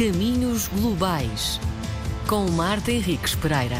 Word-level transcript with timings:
Caminhos 0.00 0.66
Globais, 0.68 1.60
com 2.26 2.50
Marta 2.52 2.90
Henriques 2.90 3.34
Pereira. 3.34 3.76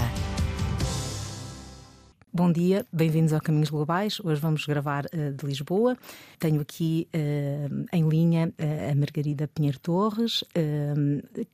Bom 2.30 2.52
dia, 2.52 2.84
bem-vindos 2.92 3.32
ao 3.32 3.40
Caminhos 3.40 3.70
Globais. 3.70 4.20
Hoje 4.20 4.38
vamos 4.38 4.66
gravar 4.66 5.06
uh, 5.06 5.32
de 5.32 5.46
Lisboa. 5.46 5.96
Tenho 6.38 6.60
aqui 6.60 7.08
uh, 7.14 7.86
em 7.90 8.06
linha 8.06 8.48
uh, 8.48 8.92
a 8.92 8.94
Margarida 8.94 9.48
Pinheiro 9.48 9.78
Torres, 9.78 10.44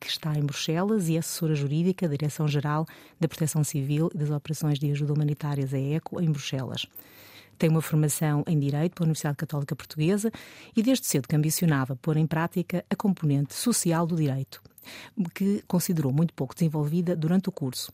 que 0.01 0.09
está 0.09 0.37
em 0.37 0.43
Bruxelas 0.43 1.09
e 1.09 1.15
é 1.15 1.21
assessora 1.21 1.55
jurídica 1.55 2.09
da 2.09 2.17
Direção-Geral 2.17 2.87
da 3.21 3.29
Proteção 3.29 3.63
Civil 3.63 4.11
e 4.13 4.19
das 4.19 4.31
Operações 4.31 4.81
de 4.81 4.91
Ajuda 4.91 5.13
Humanitárias, 5.13 5.73
a 5.73 5.79
ECO, 5.79 6.21
em 6.21 6.29
Bruxelas. 6.29 6.89
Tem 7.59 7.71
uma 7.71 7.81
formação 7.81 8.45
em 8.47 8.59
Direito 8.59 8.95
pela 8.95 9.07
Universidade 9.07 9.37
Católica 9.37 9.75
Portuguesa 9.75 10.31
e 10.77 10.83
desde 10.83 11.07
cedo 11.07 11.27
que 11.27 11.37
ambicionava 11.37 11.97
pôr 11.97 12.17
em 12.17 12.27
prática 12.27 12.85
a 12.91 12.97
componente 12.97 13.55
social 13.55 14.07
do 14.07 14.17
direito, 14.17 14.63
que 15.35 15.63
considerou 15.67 16.13
muito 16.13 16.35
pouco 16.35 16.55
desenvolvida 16.55 17.17
durante 17.17 17.49
o 17.49 17.53
curso. 17.53 17.93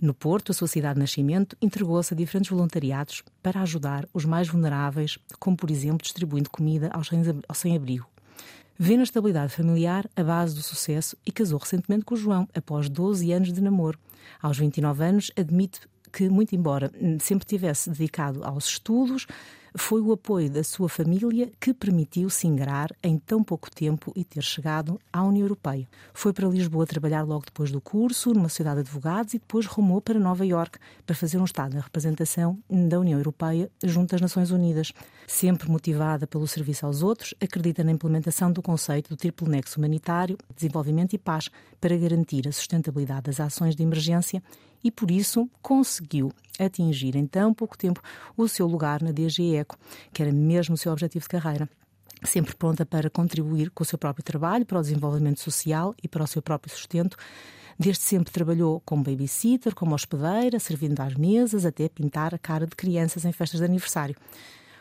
No 0.00 0.14
Porto, 0.14 0.50
a 0.50 0.54
sua 0.54 0.66
cidade 0.66 0.94
de 0.94 1.00
nascimento 1.00 1.56
entregou-se 1.60 2.12
a 2.14 2.16
diferentes 2.16 2.50
voluntariados 2.50 3.22
para 3.42 3.60
ajudar 3.60 4.08
os 4.14 4.24
mais 4.24 4.48
vulneráveis, 4.48 5.18
como, 5.38 5.56
por 5.56 5.70
exemplo, 5.70 6.02
distribuindo 6.02 6.48
comida 6.48 6.90
aos 6.92 7.10
sem-abrigo. 7.58 8.06
Vê 8.78 8.96
na 8.96 9.02
estabilidade 9.02 9.52
familiar 9.52 10.08
a 10.16 10.24
base 10.24 10.54
do 10.54 10.62
sucesso 10.62 11.14
e 11.26 11.30
casou 11.30 11.58
recentemente 11.58 12.06
com 12.06 12.14
o 12.14 12.16
João, 12.16 12.48
após 12.54 12.88
12 12.88 13.30
anos 13.30 13.52
de 13.52 13.60
namoro. 13.60 13.98
Aos 14.40 14.56
29 14.56 15.04
anos, 15.04 15.30
admite 15.36 15.80
que, 16.12 16.28
muito 16.28 16.54
embora 16.54 16.90
sempre 17.20 17.46
tivesse 17.46 17.90
dedicado 17.90 18.44
aos 18.44 18.66
estudos, 18.66 19.26
foi 19.76 20.00
o 20.00 20.12
apoio 20.12 20.50
da 20.50 20.64
sua 20.64 20.88
família 20.88 21.50
que 21.60 21.72
permitiu 21.72 22.28
se 22.28 22.46
ingrar 22.46 22.90
em 23.02 23.18
tão 23.18 23.42
pouco 23.42 23.70
tempo 23.70 24.12
e 24.16 24.24
ter 24.24 24.42
chegado 24.42 25.00
à 25.12 25.22
União 25.22 25.44
Europeia. 25.44 25.88
Foi 26.12 26.32
para 26.32 26.48
Lisboa 26.48 26.86
trabalhar 26.86 27.22
logo 27.22 27.44
depois 27.44 27.70
do 27.70 27.80
curso, 27.80 28.32
numa 28.32 28.48
cidade 28.48 28.76
de 28.76 28.88
advogados, 28.88 29.34
e 29.34 29.38
depois 29.38 29.66
rumou 29.66 30.00
para 30.00 30.18
Nova 30.18 30.44
Iorque 30.44 30.78
para 31.06 31.14
fazer 31.14 31.38
um 31.38 31.44
estado 31.44 31.74
na 31.74 31.80
representação 31.80 32.58
da 32.68 32.98
União 32.98 33.18
Europeia 33.18 33.70
junto 33.82 34.14
às 34.14 34.20
Nações 34.20 34.50
Unidas. 34.50 34.92
Sempre 35.26 35.70
motivada 35.70 36.26
pelo 36.26 36.46
serviço 36.46 36.86
aos 36.86 37.02
outros, 37.02 37.34
acredita 37.40 37.84
na 37.84 37.92
implementação 37.92 38.52
do 38.52 38.62
conceito 38.62 39.10
do 39.10 39.16
triplo 39.16 39.48
nexo 39.48 39.78
humanitário, 39.78 40.36
desenvolvimento 40.54 41.12
e 41.14 41.18
paz 41.18 41.48
para 41.80 41.96
garantir 41.96 42.48
a 42.48 42.52
sustentabilidade 42.52 43.22
das 43.22 43.40
ações 43.40 43.76
de 43.76 43.82
emergência 43.82 44.42
e, 44.82 44.90
por 44.90 45.10
isso, 45.10 45.48
conseguiu 45.62 46.32
atingir 46.58 47.16
em 47.16 47.26
tão 47.26 47.54
pouco 47.54 47.76
tempo 47.76 48.00
o 48.36 48.48
seu 48.48 48.66
lugar 48.66 49.02
na 49.02 49.12
DG 49.12 49.56
ECO, 49.56 49.76
que 50.12 50.22
era 50.22 50.32
mesmo 50.32 50.74
o 50.74 50.78
seu 50.78 50.92
objetivo 50.92 51.22
de 51.22 51.28
carreira 51.28 51.68
sempre 52.26 52.54
pronta 52.54 52.84
para 52.84 53.08
contribuir 53.08 53.70
com 53.70 53.82
o 53.82 53.86
seu 53.86 53.98
próprio 53.98 54.24
trabalho 54.24 54.66
para 54.66 54.78
o 54.78 54.82
desenvolvimento 54.82 55.40
social 55.40 55.94
e 56.02 56.08
para 56.08 56.24
o 56.24 56.26
seu 56.26 56.42
próprio 56.42 56.72
sustento. 56.72 57.16
Desde 57.78 58.02
sempre 58.02 58.30
trabalhou 58.30 58.80
como 58.80 59.02
babysitter, 59.02 59.74
como 59.74 59.94
hospedeira, 59.94 60.58
servindo 60.58 61.00
às 61.00 61.14
mesas, 61.14 61.64
até 61.64 61.88
pintar 61.88 62.34
a 62.34 62.38
cara 62.38 62.66
de 62.66 62.76
crianças 62.76 63.24
em 63.24 63.32
festas 63.32 63.60
de 63.60 63.64
aniversário. 63.64 64.14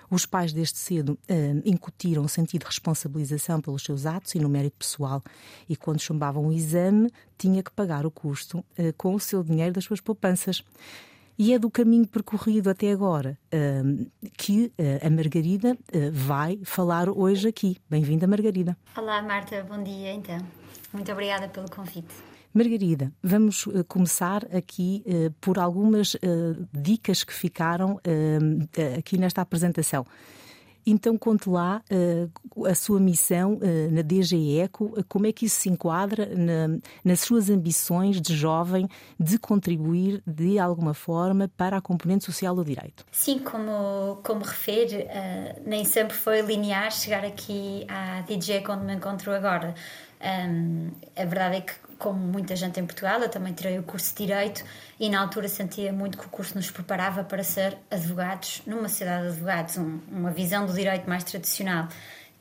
Os 0.09 0.25
pais, 0.25 0.51
desde 0.51 0.77
cedo, 0.77 1.19
uh, 1.29 1.61
incutiram 1.63 2.23
um 2.23 2.27
sentido 2.27 2.61
de 2.61 2.67
responsabilização 2.67 3.61
pelos 3.61 3.83
seus 3.83 4.05
atos 4.05 4.33
e 4.35 4.39
no 4.39 4.49
mérito 4.49 4.77
pessoal. 4.77 5.21
E 5.67 5.75
quando 5.75 5.99
chumbavam 5.99 6.47
o 6.47 6.53
exame, 6.53 7.11
tinha 7.37 7.61
que 7.61 7.71
pagar 7.71 8.05
o 8.05 8.11
custo 8.11 8.59
uh, 8.59 8.93
com 8.97 9.13
o 9.13 9.19
seu 9.19 9.43
dinheiro 9.43 9.73
das 9.73 9.83
suas 9.83 10.01
poupanças. 10.01 10.63
E 11.37 11.53
é 11.53 11.59
do 11.59 11.69
caminho 11.69 12.05
percorrido 12.05 12.69
até 12.69 12.91
agora 12.91 13.37
uh, 13.53 14.11
que 14.35 14.73
a 15.01 15.09
Margarida 15.09 15.77
vai 16.11 16.59
falar 16.65 17.07
hoje 17.07 17.47
aqui. 17.47 17.77
Bem-vinda, 17.89 18.27
Margarida. 18.27 18.75
Olá, 18.97 19.21
Marta, 19.21 19.63
bom 19.63 19.81
dia 19.81 20.11
então. 20.11 20.37
Muito 20.91 21.09
obrigada 21.11 21.47
pelo 21.47 21.69
convite. 21.69 22.28
Margarida, 22.53 23.11
vamos 23.21 23.67
uh, 23.67 23.83
começar 23.87 24.43
aqui 24.55 25.03
uh, 25.05 25.31
por 25.39 25.59
algumas 25.59 26.15
uh, 26.15 26.67
dicas 26.73 27.23
que 27.23 27.33
ficaram 27.33 27.99
aqui 28.97 29.17
nesta 29.17 29.41
apresentação. 29.41 30.05
Então, 30.85 31.17
conte 31.17 31.49
lá 31.49 31.83
a 32.65 32.73
sua 32.73 32.99
missão 32.99 33.59
na 33.91 34.01
DG 34.01 34.59
Eco, 34.59 35.03
como 35.07 35.27
é 35.27 35.31
que 35.31 35.45
isso 35.45 35.61
se 35.61 35.69
enquadra 35.69 36.25
na, 36.35 36.79
nas 37.03 37.19
suas 37.19 37.49
ambições 37.49 38.19
de 38.19 38.35
jovem 38.35 38.87
de 39.19 39.37
contribuir 39.37 40.23
de 40.25 40.57
alguma 40.57 40.93
forma 40.93 41.51
para 41.55 41.77
a 41.77 41.81
componente 41.81 42.23
social 42.23 42.55
do 42.55 42.63
direito? 42.63 43.05
Sim, 43.11 43.39
como, 43.39 44.19
como 44.23 44.41
refere, 44.41 45.05
nem 45.65 45.83
sempre 45.83 46.15
foi 46.15 46.41
linear 46.41 46.91
chegar 46.91 47.25
aqui 47.25 47.85
à 47.87 48.21
DG 48.21 48.53
Eco 48.53 48.71
onde 48.71 48.85
me 48.85 48.95
encontro 48.95 49.31
agora. 49.31 49.75
Um, 50.21 50.91
a 51.15 51.25
verdade 51.25 51.57
é 51.57 51.61
que 51.61 51.73
como 51.99 52.17
muita 52.17 52.55
gente 52.55 52.79
em 52.79 52.85
Portugal, 52.85 53.19
eu 53.19 53.29
também 53.29 53.53
tirei 53.53 53.77
o 53.77 53.83
curso 53.83 54.15
de 54.15 54.25
Direito 54.25 54.63
e 54.97 55.09
na 55.09 55.19
altura 55.19 55.49
sentia 55.49 55.91
muito 55.91 56.17
que 56.17 56.25
o 56.25 56.29
curso 56.29 56.55
nos 56.55 56.71
preparava 56.71 57.25
para 57.25 57.43
ser 57.43 57.77
advogados 57.91 58.61
numa 58.65 58.87
sociedade 58.87 59.23
de 59.23 59.29
advogados, 59.33 59.77
um, 59.77 59.99
uma 60.09 60.31
visão 60.31 60.65
do 60.65 60.73
direito 60.73 61.09
mais 61.09 61.25
tradicional. 61.25 61.89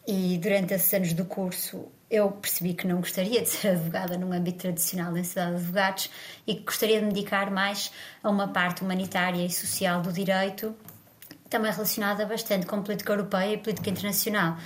E 0.06 0.38
durante 0.38 0.72
esses 0.72 0.94
anos 0.94 1.12
do 1.12 1.24
curso 1.24 1.86
eu 2.08 2.30
percebi 2.30 2.72
que 2.72 2.86
não 2.86 2.98
gostaria 2.98 3.42
de 3.42 3.48
ser 3.50 3.70
advogada 3.70 4.16
num 4.16 4.32
âmbito 4.32 4.58
tradicional 4.58 5.12
da 5.12 5.24
sociedade 5.24 5.56
de 5.56 5.62
advogados 5.62 6.10
e 6.46 6.54
que 6.54 6.62
gostaria 6.62 7.00
de 7.00 7.06
me 7.06 7.12
dedicar 7.12 7.50
mais 7.50 7.90
a 8.22 8.30
uma 8.30 8.48
parte 8.48 8.82
humanitária 8.82 9.44
e 9.44 9.50
social 9.50 10.00
do 10.00 10.12
direito, 10.12 10.74
também 11.50 11.72
relacionada 11.72 12.24
bastante 12.24 12.64
com 12.64 12.80
política 12.80 13.12
europeia 13.12 13.54
e 13.54 13.58
política 13.58 13.90
internacional. 13.90 14.56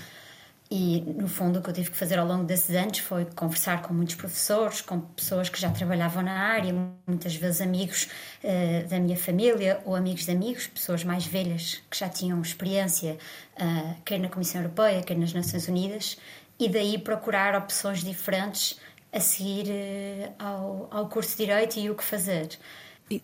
E, 0.74 1.02
no 1.02 1.28
fundo, 1.28 1.58
o 1.58 1.62
que 1.62 1.68
eu 1.68 1.74
tive 1.74 1.90
que 1.90 1.96
fazer 1.98 2.18
ao 2.18 2.26
longo 2.26 2.44
desses 2.44 2.74
anos 2.74 2.96
foi 2.96 3.26
conversar 3.26 3.82
com 3.82 3.92
muitos 3.92 4.14
professores, 4.14 4.80
com 4.80 5.00
pessoas 5.00 5.50
que 5.50 5.60
já 5.60 5.70
trabalhavam 5.70 6.22
na 6.22 6.32
área, 6.32 6.72
muitas 7.06 7.36
vezes 7.36 7.60
amigos 7.60 8.08
uh, 8.42 8.88
da 8.88 8.98
minha 8.98 9.18
família 9.18 9.82
ou 9.84 9.94
amigos 9.94 10.24
de 10.24 10.30
amigos, 10.30 10.66
pessoas 10.66 11.04
mais 11.04 11.26
velhas 11.26 11.82
que 11.90 11.98
já 11.98 12.08
tinham 12.08 12.40
experiência, 12.40 13.18
uh, 13.60 13.96
quer 14.02 14.18
na 14.18 14.30
Comissão 14.30 14.62
Europeia, 14.62 15.02
quer 15.02 15.18
nas 15.18 15.34
Nações 15.34 15.68
Unidas, 15.68 16.16
e 16.58 16.70
daí 16.70 16.96
procurar 16.96 17.54
opções 17.54 18.02
diferentes 18.02 18.80
a 19.12 19.20
seguir 19.20 19.66
uh, 19.68 20.32
ao, 20.38 20.88
ao 20.90 21.06
curso 21.06 21.36
de 21.36 21.44
Direito 21.44 21.78
e 21.78 21.90
o 21.90 21.94
que 21.94 22.02
fazer. 22.02 22.48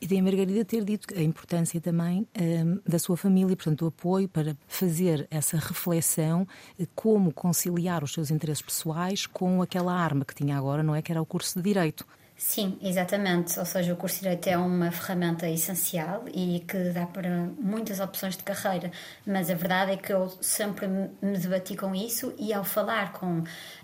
E 0.01 0.19
a 0.19 0.23
Margarida 0.23 0.65
ter 0.65 0.85
dito 0.85 1.15
a 1.17 1.23
importância 1.23 1.81
também 1.81 2.27
um, 2.39 2.81
da 2.87 2.99
sua 2.99 3.17
família, 3.17 3.57
portanto, 3.57 3.83
o 3.83 3.89
apoio 3.89 4.29
para 4.29 4.57
fazer 4.67 5.27
essa 5.31 5.57
reflexão, 5.57 6.47
eh, 6.79 6.87
como 6.95 7.33
conciliar 7.33 8.03
os 8.03 8.13
seus 8.13 8.31
interesses 8.31 8.63
pessoais 8.63 9.27
com 9.27 9.63
aquela 9.63 9.95
arma 9.95 10.25
que 10.25 10.35
tinha 10.35 10.57
agora, 10.57 10.83
não 10.83 10.95
é? 10.95 11.01
Que 11.01 11.13
era 11.13 11.23
o 11.23 11.27
curso 11.27 11.59
de 11.59 11.63
Direito. 11.63 12.05
Sim, 12.39 12.79
exatamente. 12.81 13.59
Ou 13.59 13.65
seja, 13.67 13.93
o 13.93 13.97
curso 13.97 14.17
de 14.17 14.23
Direito 14.23 14.47
é 14.47 14.57
uma 14.57 14.93
ferramenta 14.93 15.51
essencial 15.51 16.25
e 16.33 16.61
que 16.61 16.91
dá 16.91 17.05
para 17.05 17.51
muitas 17.59 17.99
opções 17.99 18.37
de 18.37 18.45
carreira, 18.45 18.93
mas 19.27 19.51
a 19.51 19.55
verdade 19.55 19.93
é 19.93 19.97
que 19.97 20.13
eu 20.13 20.29
sempre 20.41 20.87
me 20.87 21.37
debati 21.37 21.77
com 21.77 21.93
isso 21.93 22.33
e 22.39 22.55
ao 22.55 22.63
falar 22.63 23.13
com 23.13 23.43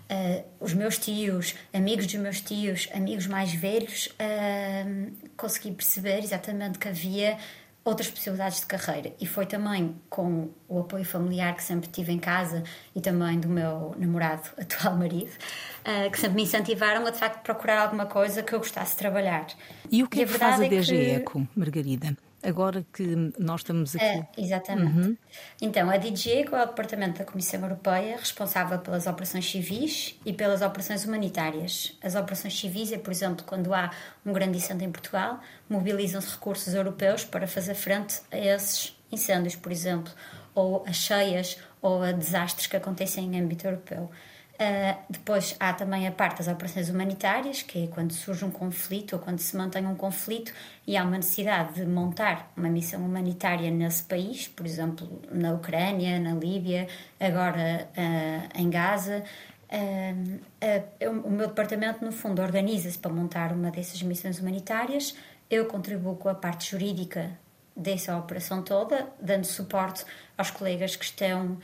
uh, 0.09 0.45
os 0.59 0.73
meus 0.73 0.97
tios, 0.97 1.55
amigos 1.73 2.05
dos 2.05 2.15
meus 2.15 2.41
tios, 2.41 2.89
amigos 2.93 3.27
mais 3.27 3.53
velhos, 3.53 4.07
uh, 4.07 5.11
consegui 5.37 5.71
perceber 5.71 6.19
exatamente 6.19 6.79
que 6.79 6.87
havia 6.87 7.37
outras 7.83 8.09
possibilidades 8.09 8.61
de 8.61 8.65
carreira. 8.65 9.13
E 9.19 9.27
foi 9.27 9.45
também 9.45 9.95
com 10.09 10.49
o 10.67 10.79
apoio 10.79 11.05
familiar 11.05 11.55
que 11.55 11.63
sempre 11.63 11.87
tive 11.87 12.11
em 12.11 12.17
casa 12.17 12.63
e 12.95 12.99
também 12.99 13.39
do 13.39 13.47
meu 13.47 13.93
namorado, 13.97 14.49
atual 14.59 14.95
marido, 14.95 15.29
uh, 15.29 16.09
que 16.09 16.19
sempre 16.19 16.35
me 16.35 16.43
incentivaram 16.43 17.05
a 17.05 17.11
de 17.11 17.19
facto 17.19 17.43
procurar 17.43 17.83
alguma 17.83 18.07
coisa 18.07 18.41
que 18.41 18.53
eu 18.53 18.59
gostasse 18.59 18.93
de 18.93 18.97
trabalhar. 18.97 19.45
E 19.91 20.01
o 20.03 20.09
que, 20.09 20.23
é 20.23 20.25
que 20.25 20.33
faz 20.33 20.59
a 20.59 20.67
DG 20.67 20.95
é 20.95 21.15
Eco, 21.15 21.47
Margarida? 21.55 22.17
Agora 22.45 22.85
que 22.93 23.31
nós 23.37 23.61
estamos 23.61 23.95
aqui. 23.95 24.05
É, 24.05 24.27
exatamente. 24.37 24.97
Uhum. 24.97 25.17
Então, 25.61 25.89
a 25.89 25.97
DG 25.97 26.45
é 26.51 26.63
o 26.63 26.65
Departamento 26.65 27.19
da 27.19 27.25
Comissão 27.25 27.61
Europeia 27.61 28.17
responsável 28.17 28.79
pelas 28.79 29.07
operações 29.07 29.49
civis 29.49 30.19
e 30.25 30.31
pelas 30.31 30.61
operações 30.61 31.05
humanitárias. 31.05 31.97
As 32.01 32.15
operações 32.15 32.57
civis 32.57 32.91
é, 32.91 32.97
por 32.97 33.11
exemplo, 33.11 33.43
quando 33.45 33.73
há 33.73 33.91
um 34.25 34.31
grande 34.31 34.57
incêndio 34.57 34.87
em 34.87 34.91
Portugal, 34.91 35.39
mobilizam-se 35.69 36.31
recursos 36.31 36.73
europeus 36.73 37.25
para 37.25 37.47
fazer 37.47 37.75
frente 37.75 38.21
a 38.31 38.37
esses 38.37 38.95
incêndios, 39.11 39.55
por 39.55 39.71
exemplo, 39.71 40.11
ou 40.53 40.85
a 40.87 40.93
cheias 40.93 41.57
ou 41.81 42.01
a 42.01 42.11
desastres 42.11 42.67
que 42.67 42.77
acontecem 42.77 43.25
em 43.25 43.41
âmbito 43.41 43.67
europeu. 43.67 44.09
Uh, 44.55 44.97
depois 45.09 45.53
há 45.59 45.73
também 45.73 46.07
a 46.07 46.11
parte 46.13 46.37
das 46.37 46.47
operações 46.47 46.89
humanitárias, 46.89 47.61
que 47.61 47.83
é 47.83 47.87
quando 47.87 48.13
surge 48.13 48.45
um 48.45 48.49
conflito 48.49 49.13
ou 49.13 49.19
quando 49.19 49.39
se 49.39 49.55
mantém 49.57 49.85
um 49.85 49.95
conflito 49.95 50.53
e 50.87 50.95
há 50.95 51.03
uma 51.03 51.17
necessidade 51.17 51.73
de 51.73 51.85
montar 51.85 52.53
uma 52.55 52.69
missão 52.69 53.01
humanitária 53.01 53.69
nesse 53.69 54.03
país, 54.03 54.47
por 54.47 54.65
exemplo, 54.65 55.21
na 55.29 55.51
Ucrânia, 55.51 56.17
na 56.21 56.33
Líbia, 56.33 56.87
agora 57.19 57.89
uh, 57.97 58.61
em 58.61 58.69
Gaza. 58.69 59.25
Uh, 59.69 61.19
o 61.25 61.29
meu 61.29 61.47
departamento, 61.47 62.05
no 62.05 62.13
fundo, 62.13 62.41
organiza-se 62.41 62.97
para 62.97 63.11
montar 63.11 63.51
uma 63.51 63.69
dessas 63.71 64.01
missões 64.03 64.39
humanitárias. 64.39 65.17
Eu 65.49 65.65
contribuo 65.65 66.15
com 66.15 66.29
a 66.29 66.35
parte 66.35 66.71
jurídica 66.71 67.37
dessa 67.75 68.15
operação 68.17 68.61
toda, 68.61 69.09
dando 69.19 69.43
suporte 69.43 70.05
aos 70.37 70.49
colegas 70.49 70.95
que 70.95 71.03
estão 71.03 71.57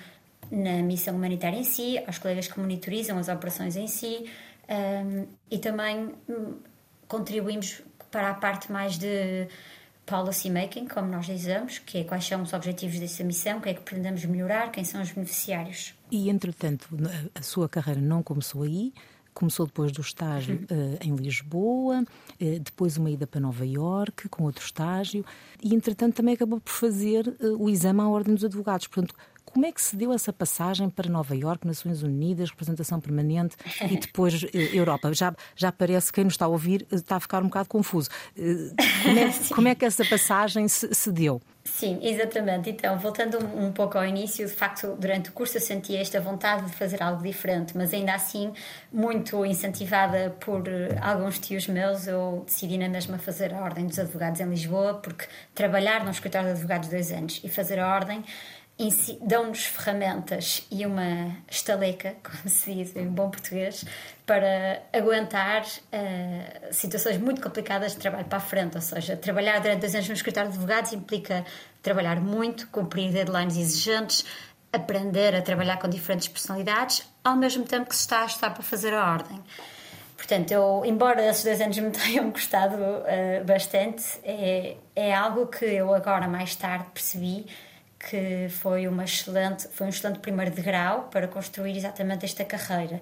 na 0.51 0.83
missão 0.83 1.15
humanitária 1.15 1.57
em 1.57 1.63
si, 1.63 1.97
aos 2.05 2.17
colegas 2.17 2.47
que 2.47 2.59
monitorizam 2.59 3.17
as 3.17 3.29
operações 3.29 3.75
em 3.75 3.87
si, 3.87 4.25
um, 4.69 5.27
e 5.49 5.57
também 5.57 6.13
um, 6.29 6.55
contribuímos 7.07 7.81
para 8.11 8.29
a 8.29 8.33
parte 8.33 8.71
mais 8.71 8.97
de 8.97 9.47
policy 10.05 10.49
making, 10.49 10.87
como 10.87 11.07
nós 11.07 11.25
dizemos, 11.25 11.79
que 11.79 11.99
é 11.99 12.03
quais 12.03 12.25
são 12.25 12.41
os 12.41 12.51
objetivos 12.51 12.99
dessa 12.99 13.23
missão, 13.23 13.59
o 13.59 13.61
que 13.61 13.69
é 13.69 13.73
que 13.73 13.81
pretendemos 13.81 14.25
melhorar, 14.25 14.71
quem 14.71 14.83
são 14.83 15.01
os 15.01 15.11
beneficiários. 15.11 15.93
E, 16.11 16.29
entretanto, 16.29 16.89
a 17.33 17.41
sua 17.41 17.69
carreira 17.69 18.01
não 18.01 18.21
começou 18.21 18.63
aí, 18.63 18.93
começou 19.33 19.65
depois 19.65 19.91
do 19.93 20.01
estágio 20.01 20.65
uh, 20.69 20.97
em 21.01 21.15
Lisboa, 21.15 22.01
uh, 22.01 22.59
depois 22.59 22.97
uma 22.97 23.09
ida 23.09 23.25
para 23.25 23.39
Nova 23.39 23.65
Iorque 23.65 24.27
com 24.27 24.43
outro 24.43 24.65
estágio, 24.65 25.25
e, 25.63 25.73
entretanto, 25.73 26.15
também 26.15 26.33
acabou 26.33 26.59
por 26.59 26.71
fazer 26.73 27.27
uh, 27.27 27.63
o 27.63 27.69
exame 27.69 28.01
à 28.01 28.09
Ordem 28.09 28.35
dos 28.35 28.43
Advogados. 28.43 28.87
Portanto, 28.87 29.15
como 29.45 29.65
é 29.65 29.71
que 29.71 29.81
se 29.81 29.95
deu 29.95 30.13
essa 30.13 30.31
passagem 30.31 30.89
para 30.89 31.09
Nova 31.09 31.35
Iorque, 31.35 31.67
Nações 31.67 32.03
Unidas, 32.03 32.49
representação 32.49 32.99
permanente 32.99 33.55
e 33.89 33.97
depois 33.97 34.43
eh, 34.43 34.69
Europa? 34.73 35.13
Já, 35.13 35.35
já 35.55 35.71
parece, 35.71 36.11
quem 36.11 36.23
nos 36.23 36.33
está 36.33 36.45
a 36.45 36.47
ouvir 36.47 36.87
eh, 36.91 36.95
está 36.95 37.17
a 37.17 37.19
ficar 37.19 37.41
um 37.41 37.47
bocado 37.47 37.67
confuso. 37.67 38.09
Eh, 38.37 38.73
como 39.03 39.19
é, 39.19 39.33
como 39.55 39.67
é 39.67 39.75
que 39.75 39.85
essa 39.85 40.05
passagem 40.05 40.67
se, 40.67 40.93
se 40.93 41.11
deu? 41.11 41.41
Sim, 41.63 41.99
exatamente. 42.01 42.71
Então, 42.71 42.97
voltando 42.97 43.37
um, 43.37 43.71
pouco 43.71 43.97
ao 43.97 44.05
início, 44.05 44.47
de 44.47 44.51
facto, 44.51 44.95
durante 44.97 45.29
o 45.29 45.33
curso 45.33 45.57
eu 45.57 45.61
sentia 45.61 46.01
esta 46.01 46.19
vontade 46.19 46.65
de 46.65 46.71
fazer 46.71 47.03
algo 47.03 47.21
diferente, 47.21 47.77
mas 47.77 47.93
ainda 47.93 48.15
assim, 48.15 48.51
muito 48.91 49.45
incentivada 49.45 50.35
por 50.39 50.63
alguns 50.99 51.37
tios 51.37 51.67
meus, 51.67 52.07
eu 52.07 52.43
decidi 52.47 52.79
na 52.79 52.89
mesma 52.89 53.19
fazer 53.19 53.53
a 53.53 53.59
Ordem 53.61 53.85
dos 53.85 53.99
Advogados 53.99 54.39
em 54.39 54.49
Lisboa, 54.49 54.95
porque 54.95 55.25
trabalhar 55.53 56.03
num 56.03 56.11
escritório 56.11 56.47
de 56.47 56.53
advogados 56.53 56.89
dois 56.89 57.11
anos 57.11 57.39
e 57.43 57.49
fazer 57.49 57.79
a 57.79 57.93
Ordem 57.93 58.23
dão-nos 59.21 59.65
ferramentas 59.65 60.65
e 60.71 60.85
uma 60.85 61.35
estaleca, 61.49 62.15
como 62.23 62.49
se 62.49 62.73
diz 62.73 62.95
em 62.95 63.07
bom 63.07 63.29
português, 63.29 63.85
para 64.25 64.81
aguentar 64.93 65.63
uh, 65.63 66.73
situações 66.73 67.17
muito 67.17 67.41
complicadas 67.41 67.93
de 67.93 67.99
trabalho 67.99 68.25
para 68.25 68.37
a 68.37 68.41
frente. 68.41 68.75
Ou 68.75 68.81
seja, 68.81 69.15
trabalhar 69.15 69.59
durante 69.59 69.81
dois 69.81 69.93
anos 69.93 70.07
no 70.07 70.15
escritório 70.15 70.49
de 70.49 70.55
advogados 70.57 70.93
implica 70.93 71.45
trabalhar 71.83 72.19
muito, 72.19 72.67
cumprir 72.69 73.11
deadlines 73.11 73.57
exigentes, 73.57 74.25
aprender 74.71 75.35
a 75.35 75.41
trabalhar 75.41 75.77
com 75.77 75.89
diferentes 75.89 76.27
personalidades, 76.27 77.03
ao 77.23 77.35
mesmo 77.35 77.65
tempo 77.65 77.89
que 77.89 77.95
se 77.95 78.01
está 78.01 78.21
a 78.23 78.25
estar 78.25 78.49
para 78.51 78.63
fazer 78.63 78.93
a 78.93 79.11
ordem. 79.11 79.39
Portanto, 80.15 80.51
eu, 80.51 80.83
embora 80.85 81.27
esses 81.27 81.43
dois 81.43 81.59
anos 81.59 81.77
me 81.77 81.91
tenham 81.91 82.29
gostado 82.29 82.75
uh, 82.75 83.43
bastante, 83.45 84.03
é, 84.23 84.77
é 84.95 85.13
algo 85.13 85.47
que 85.47 85.65
eu 85.65 85.93
agora, 85.93 86.27
mais 86.27 86.55
tarde, 86.55 86.85
percebi 86.93 87.45
que 88.09 88.49
foi, 88.49 88.87
uma 88.87 89.03
excelente, 89.03 89.67
foi 89.71 89.87
um 89.87 89.89
excelente 89.89 90.19
primeiro 90.19 90.51
degrau 90.51 91.09
para 91.11 91.27
construir 91.27 91.77
exatamente 91.77 92.25
esta 92.25 92.43
carreira. 92.43 92.99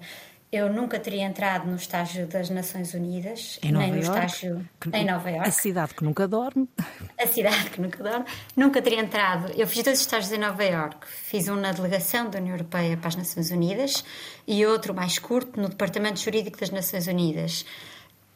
Eu 0.52 0.72
nunca 0.72 0.98
teria 0.98 1.22
entrado 1.22 1.68
no 1.70 1.76
estágio 1.76 2.26
das 2.26 2.50
Nações 2.50 2.92
Unidas, 2.92 3.60
em 3.62 3.70
nem 3.70 3.92
no 3.92 4.02
York, 4.02 4.26
estágio 4.26 4.68
em 4.92 5.04
Nova 5.04 5.30
York. 5.30 5.48
A 5.48 5.52
cidade 5.52 5.94
que 5.94 6.02
nunca 6.02 6.26
dorme. 6.26 6.68
A 7.16 7.26
cidade 7.26 7.70
que 7.70 7.80
nunca 7.80 8.02
dorme. 8.02 8.26
Nunca 8.56 8.82
teria 8.82 9.00
entrado. 9.00 9.52
Eu 9.56 9.66
fiz 9.68 9.84
dois 9.84 10.00
estágios 10.00 10.32
em 10.32 10.38
Nova 10.38 10.64
York. 10.64 11.06
Fiz 11.06 11.46
um 11.46 11.54
na 11.54 11.70
delegação 11.70 12.28
da 12.28 12.40
União 12.40 12.56
Europeia 12.56 12.96
para 12.96 13.08
as 13.08 13.16
Nações 13.16 13.52
Unidas 13.52 14.04
e 14.44 14.66
outro 14.66 14.92
mais 14.92 15.20
curto 15.20 15.60
no 15.60 15.68
Departamento 15.68 16.18
Jurídico 16.18 16.58
das 16.58 16.70
Nações 16.70 17.06
Unidas. 17.06 17.64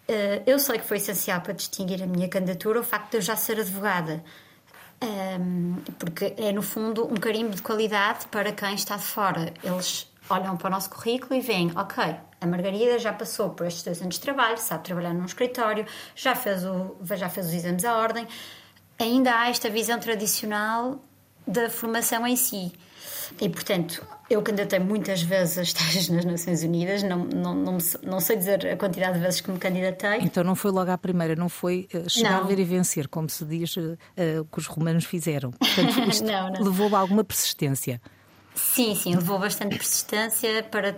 Eh, 0.06 0.42
eu 0.46 0.60
sei 0.60 0.78
que 0.78 0.84
foi 0.84 0.98
essencial 0.98 1.40
para 1.40 1.52
distinguir 1.52 2.00
a 2.00 2.06
minha 2.06 2.28
candidatura 2.28 2.78
o 2.78 2.84
facto 2.84 3.10
de 3.10 3.16
eu 3.16 3.22
já 3.22 3.34
ser 3.34 3.58
advogada 3.58 4.22
um, 5.04 5.76
porque 5.98 6.34
é 6.36 6.52
no 6.52 6.62
fundo 6.62 7.06
um 7.06 7.16
carimbo 7.16 7.54
de 7.54 7.62
qualidade 7.62 8.26
para 8.26 8.52
quem 8.52 8.74
está 8.74 8.96
de 8.96 9.04
fora. 9.04 9.52
Eles 9.62 10.10
olham 10.28 10.56
para 10.56 10.68
o 10.68 10.70
nosso 10.70 10.90
currículo 10.90 11.34
e 11.34 11.40
veem, 11.40 11.70
ok, 11.76 12.16
a 12.40 12.46
Margarida 12.46 12.98
já 12.98 13.12
passou 13.12 13.50
por 13.50 13.66
estes 13.66 13.82
dois 13.82 14.00
anos 14.00 14.14
de 14.16 14.20
trabalho, 14.20 14.58
sabe 14.58 14.84
trabalhar 14.84 15.14
num 15.14 15.24
escritório, 15.24 15.86
já 16.14 16.34
fez, 16.34 16.64
o, 16.64 16.96
já 17.02 17.28
fez 17.28 17.46
os 17.46 17.52
exames 17.52 17.84
à 17.84 17.96
ordem. 17.96 18.26
Ainda 18.98 19.34
há 19.38 19.50
esta 19.50 19.68
visão 19.68 19.98
tradicional 19.98 21.00
da 21.46 21.68
formação 21.68 22.26
em 22.26 22.36
si. 22.36 22.72
E, 23.40 23.48
portanto, 23.48 24.06
eu 24.28 24.40
candidatei 24.42 24.78
muitas 24.78 25.22
vezes 25.22 25.58
a 25.58 25.62
estágios 25.62 26.08
nas 26.08 26.24
Nações 26.24 26.62
Unidas, 26.62 27.02
não, 27.02 27.24
não, 27.24 27.54
não, 27.54 27.78
não, 28.02 28.20
sei 28.20 28.36
dizer 28.36 28.66
a 28.66 28.76
quantidade 28.76 29.14
de 29.14 29.20
vezes 29.20 29.40
que 29.40 29.50
me 29.50 29.58
candidatei. 29.58 30.18
Então 30.20 30.42
não 30.42 30.54
foi 30.54 30.70
logo 30.70 30.90
à 30.90 30.96
primeira, 30.98 31.36
não 31.36 31.48
foi 31.48 31.88
uh, 31.94 32.08
chegar 32.08 32.32
não. 32.32 32.40
a 32.40 32.42
ver 32.42 32.58
e 32.58 32.64
vencer, 32.64 33.08
como 33.08 33.28
se 33.28 33.44
diz 33.44 33.76
uh, 33.76 33.96
que 34.50 34.58
os 34.58 34.66
romanos 34.66 35.04
fizeram. 35.04 35.50
Portanto, 35.52 36.00
isto 36.08 36.24
não, 36.24 36.50
não. 36.50 36.62
levou 36.62 36.94
a 36.94 36.98
alguma 36.98 37.22
persistência. 37.24 38.00
Sim, 38.54 38.94
sim, 38.94 39.14
levou 39.14 39.38
bastante 39.38 39.76
persistência 39.76 40.62
para. 40.62 40.96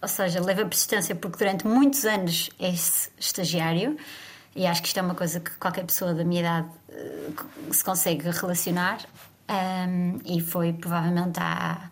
Ou 0.00 0.08
seja, 0.08 0.40
leva 0.40 0.64
persistência 0.64 1.14
porque 1.14 1.38
durante 1.38 1.66
muitos 1.66 2.04
anos 2.04 2.50
é 2.58 2.70
estagiário 3.18 3.96
e 4.54 4.64
acho 4.64 4.80
que 4.80 4.88
isto 4.88 4.98
é 4.98 5.02
uma 5.02 5.14
coisa 5.14 5.40
que 5.40 5.50
qualquer 5.56 5.84
pessoa 5.84 6.14
da 6.14 6.24
minha 6.24 6.40
idade 6.40 6.68
se 7.70 7.84
consegue 7.84 8.28
relacionar 8.30 8.98
um, 9.48 10.18
e 10.24 10.40
foi 10.40 10.72
provavelmente 10.72 11.38
a 11.40 11.90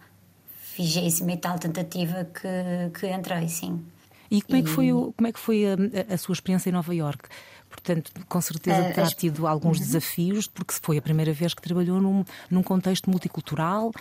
vigésima 0.76 1.32
e 1.32 1.36
tal 1.38 1.58
tentativa 1.58 2.24
que, 2.24 2.98
que 2.98 3.06
entrei, 3.06 3.48
sim. 3.48 3.84
E 4.30 4.42
como 4.42 4.58
é 4.58 4.62
que 4.62 4.68
foi, 4.68 4.92
o, 4.92 5.12
como 5.12 5.28
é 5.28 5.32
que 5.32 5.38
foi 5.38 5.64
a, 5.66 6.14
a 6.14 6.18
sua 6.18 6.32
experiência 6.32 6.68
em 6.68 6.72
Nova 6.72 6.94
York? 6.94 7.28
Portanto, 7.68 8.12
com 8.28 8.40
certeza 8.40 8.80
uh, 8.80 8.94
terá 8.94 9.06
tido 9.06 9.46
alguns 9.46 9.78
uhum. 9.78 9.84
desafios, 9.84 10.46
porque 10.46 10.74
foi 10.80 10.98
a 10.98 11.02
primeira 11.02 11.32
vez 11.32 11.54
que 11.54 11.62
trabalhou 11.62 12.00
num, 12.00 12.24
num 12.50 12.62
contexto 12.62 13.10
multicultural 13.10 13.92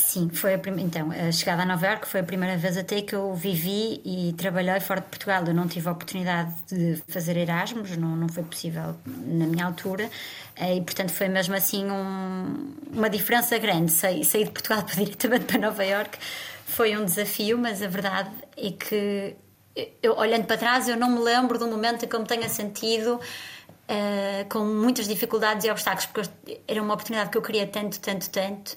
Sim, 0.00 0.30
foi 0.30 0.54
a 0.54 0.58
prim... 0.58 0.80
então, 0.80 1.10
a 1.12 1.30
chegada 1.30 1.62
a 1.62 1.66
Nova 1.66 1.86
Iorque 1.86 2.08
foi 2.08 2.20
a 2.20 2.24
primeira 2.24 2.56
vez 2.56 2.76
até 2.76 3.02
que 3.02 3.14
eu 3.14 3.34
vivi 3.34 4.00
e 4.04 4.32
trabalhei 4.36 4.80
fora 4.80 5.00
de 5.00 5.06
Portugal. 5.06 5.44
Eu 5.46 5.54
não 5.54 5.68
tive 5.68 5.88
a 5.88 5.92
oportunidade 5.92 6.52
de 6.66 7.02
fazer 7.06 7.36
Erasmus, 7.36 7.96
não, 7.96 8.16
não 8.16 8.28
foi 8.28 8.42
possível 8.42 8.96
na 9.06 9.46
minha 9.46 9.64
altura, 9.64 10.10
eh, 10.56 10.76
e 10.76 10.80
portanto 10.80 11.12
foi 11.12 11.28
mesmo 11.28 11.54
assim 11.54 11.84
um... 11.90 12.74
uma 12.92 13.10
diferença 13.10 13.58
grande. 13.58 13.92
Sair, 13.92 14.24
sair 14.24 14.44
de 14.44 14.50
Portugal 14.50 14.82
para 14.84 14.94
diretamente 14.94 15.44
para 15.44 15.58
Nova 15.58 15.84
Iorque 15.84 16.18
foi 16.64 16.96
um 16.96 17.04
desafio, 17.04 17.58
mas 17.58 17.82
a 17.82 17.88
verdade 17.88 18.30
é 18.56 18.70
que, 18.70 19.36
eu, 20.02 20.16
olhando 20.16 20.46
para 20.46 20.56
trás, 20.56 20.88
eu 20.88 20.96
não 20.96 21.10
me 21.10 21.20
lembro 21.20 21.58
do 21.58 21.66
momento 21.66 22.04
em 22.04 22.08
que 22.08 22.16
eu 22.16 22.20
me 22.20 22.26
tenha 22.26 22.48
sentido. 22.48 23.20
Uh, 23.90 24.48
com 24.48 24.60
muitas 24.60 25.08
dificuldades 25.08 25.64
e 25.64 25.70
obstáculos, 25.70 26.06
porque 26.06 26.60
era 26.68 26.80
uma 26.80 26.94
oportunidade 26.94 27.28
que 27.28 27.36
eu 27.36 27.42
queria 27.42 27.66
tanto, 27.66 27.98
tanto, 27.98 28.30
tanto, 28.30 28.76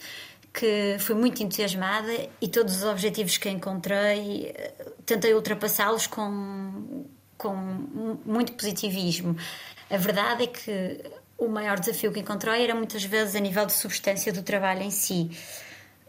que 0.54 0.98
fui 1.00 1.16
muito 1.16 1.42
entusiasmada 1.42 2.12
e 2.40 2.48
todos 2.48 2.78
os 2.78 2.84
objetivos 2.84 3.38
que 3.38 3.50
encontrei 3.50 4.54
eh, 4.56 4.74
tentei 5.06 5.34
ultrapassá-los 5.34 6.06
com, 6.06 7.06
com 7.38 7.56
muito 8.24 8.54
positivismo. 8.54 9.36
A 9.90 9.98
verdade 9.98 10.44
é 10.44 10.48
que 10.48 11.02
o 11.38 11.48
maior 11.48 11.80
desafio 11.80 12.12
que 12.12 12.20
encontrei 12.20 12.64
era 12.64 12.76
muitas 12.76 13.04
vezes 13.04 13.36
a 13.36 13.40
nível 13.40 13.66
de 13.66 13.74
substância 13.74 14.32
do 14.32 14.44
trabalho 14.44 14.84
em 14.84 14.92
si. 14.92 15.32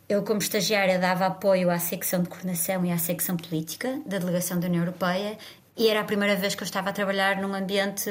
Eu, 0.06 0.22
como 0.22 0.38
estagiária, 0.38 0.98
dava 0.98 1.24
apoio 1.24 1.70
à 1.70 1.78
secção 1.78 2.22
de 2.22 2.28
coordenação 2.28 2.84
e 2.84 2.92
à 2.92 2.98
secção 2.98 3.38
política 3.38 3.98
da 4.04 4.18
delegação 4.18 4.60
da 4.60 4.66
União 4.66 4.82
Europeia 4.82 5.38
e 5.76 5.88
era 5.88 6.00
a 6.00 6.04
primeira 6.04 6.36
vez 6.36 6.54
que 6.54 6.62
eu 6.62 6.66
estava 6.66 6.90
a 6.90 6.92
trabalhar 6.92 7.36
num 7.40 7.52
ambiente 7.52 8.08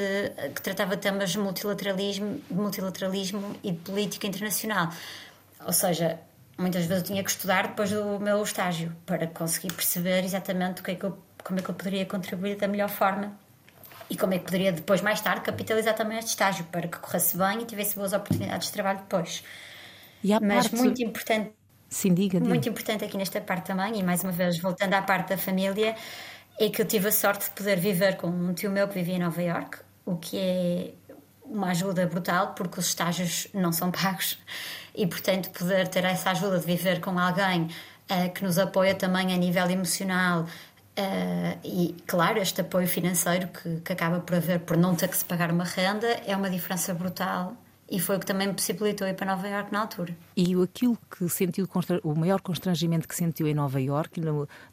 que 0.54 0.62
tratava 0.62 0.98
temas 0.98 1.32
de 1.32 1.40
multilateralismo, 1.40 2.42
de 2.50 2.54
multilateralismo 2.54 3.56
e 3.64 3.72
de 3.72 3.78
política 3.78 4.28
internacional. 4.28 4.90
Ou 5.66 5.74
seja, 5.74 6.20
muitas 6.58 6.86
vezes 6.86 7.04
eu 7.04 7.08
tinha 7.08 7.24
que 7.24 7.30
estudar 7.30 7.68
depois 7.68 7.92
do 7.92 8.20
meu 8.20 8.42
estágio 8.44 8.96
para 9.06 9.28
conseguir 9.28 9.74
perceber 9.74 10.24
exatamente 10.24 10.82
o 10.82 10.84
que 10.84 10.92
é 10.92 10.96
que 10.96 11.04
eu, 11.04 11.18
como 11.44 11.60
é 11.60 11.64
que 11.64 11.70
eu 11.70 11.76
poderia 11.76 12.06
contribuir 12.06 12.56
da 12.58 12.68
melhor 12.68 12.90
forma 12.90 13.38
e 14.10 14.18
como 14.18 14.34
é 14.34 14.38
que 14.38 14.46
poderia 14.46 14.72
depois, 14.72 15.02
mais 15.02 15.22
tarde, 15.22 15.42
capitalizar 15.42 15.96
também 15.96 16.18
este 16.18 16.30
estágio 16.30 16.66
para 16.66 16.88
que 16.88 16.98
corresse 17.00 17.38
bem 17.38 17.62
e 17.62 17.66
tivesse 17.66 17.96
boas 17.96 18.14
oportunidades 18.14 18.68
de 18.68 18.74
trabalho 18.74 19.00
depois. 19.00 19.44
Mas 20.42 20.68
parte... 20.68 20.76
muito 20.76 21.04
importante. 21.04 21.52
Sim, 21.90 22.14
diga, 22.14 22.38
diga. 22.40 22.50
Muito 22.50 22.68
importante 22.68 23.06
aqui 23.06 23.18
nesta 23.18 23.40
parte 23.42 23.68
também, 23.68 24.00
e 24.00 24.04
mais 24.04 24.24
uma 24.24 24.32
vez 24.32 24.58
voltando 24.60 24.94
à 24.94 25.02
parte 25.02 25.30
da 25.30 25.38
família, 25.38 25.96
é 26.60 26.70
que 26.70 26.82
eu 26.82 26.86
tive 26.86 27.08
a 27.08 27.12
sorte 27.12 27.46
de 27.46 27.52
poder 27.52 27.80
viver 27.80 28.18
com 28.18 28.28
um 28.28 28.54
tio 28.54 28.72
meu 28.72 28.88
que 28.88 28.96
vivia 28.96 29.16
em 29.16 29.20
Nova 29.20 29.42
York, 29.42 29.80
o 30.06 30.18
que 30.18 30.38
é 30.38 30.94
uma 31.46 31.72
ajuda 31.72 32.06
brutal, 32.06 32.54
porque 32.54 32.80
os 32.80 32.88
estágios 32.88 33.48
não 33.54 33.72
são 33.72 33.92
pagos 33.92 34.40
e, 34.96 35.06
portanto, 35.08 35.50
poder 35.52 35.88
ter 35.88 36.04
essa 36.06 36.32
ajuda 36.32 36.60
de 36.60 36.66
viver 36.66 37.00
com 37.00 37.18
alguém 37.18 37.64
uh, 37.64 38.34
que 38.34 38.44
nos 38.44 38.58
apoia 38.58 38.96
também 38.96 39.34
a 39.34 39.38
nível 39.38 39.70
emocional. 39.70 40.46
Uh, 40.96 41.58
e, 41.64 41.96
claro, 42.06 42.40
este 42.40 42.62
apoio 42.62 42.88
financeiro 42.88 43.48
que, 43.48 43.82
que 43.82 43.94
acaba 43.94 44.20
por 44.20 44.36
haver 44.36 44.60
por 44.60 44.78
não 44.78 44.96
ter 44.96 45.08
que 45.08 45.18
se 45.18 45.26
pagar 45.26 45.52
uma 45.52 45.64
renda 45.64 46.08
é 46.26 46.36
uma 46.36 46.50
diferença 46.50 46.94
brutal 46.94 47.56
e 47.94 48.00
foi 48.00 48.16
o 48.16 48.20
que 48.20 48.26
também 48.26 48.48
me 48.48 48.56
possibilitou 48.56 49.08
ir 49.08 49.14
para 49.14 49.36
Nova 49.36 49.48
York 49.48 49.72
na 49.72 49.82
altura. 49.82 50.18
E 50.36 50.56
aquilo 50.60 50.98
que 51.16 51.30
sentiu, 51.30 51.70
o 52.04 52.16
maior 52.16 52.42
constrangimento 52.42 53.08
que 53.08 53.16
sentiu 53.16 53.48
em 53.48 53.54
Nova 53.54 53.80
York, 53.80 54.20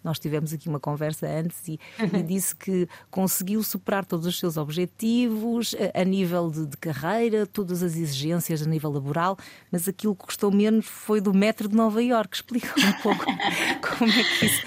nós 0.03 0.19
tivemos 0.19 0.55
aqui 0.55 0.71
uma 0.71 0.81
conversa 0.81 1.27
antes 1.27 1.69
e, 1.69 1.79
e 2.01 2.23
disse 2.23 2.57
que 2.57 2.89
conseguiu 3.11 3.63
superar 3.63 4.07
todos 4.07 4.25
os 4.25 4.39
seus 4.39 4.57
objetivos 4.57 5.77
a, 5.95 6.01
a 6.01 6.05
nível 6.05 6.51
de, 6.51 6.65
de, 6.65 6.79
carreira, 6.79 7.47
todas 7.47 7.83
as 7.83 7.95
exigências 7.95 8.63
a 8.63 8.65
nível 8.67 8.91
laboral, 8.91 9.37
mas 9.71 9.87
aquilo 9.87 10.17
que 10.17 10.25
gostou 10.25 10.51
menos 10.51 10.87
foi 10.87 11.21
do 11.21 11.35
metro 11.35 11.69
de 11.69 11.77
Nova 11.77 12.03
York. 12.03 12.37
Explica 12.37 12.73
um 12.81 13.03
pouco 13.03 13.27
como 13.99 14.11
é 14.11 14.25
que 14.25 14.47
isso. 14.47 14.63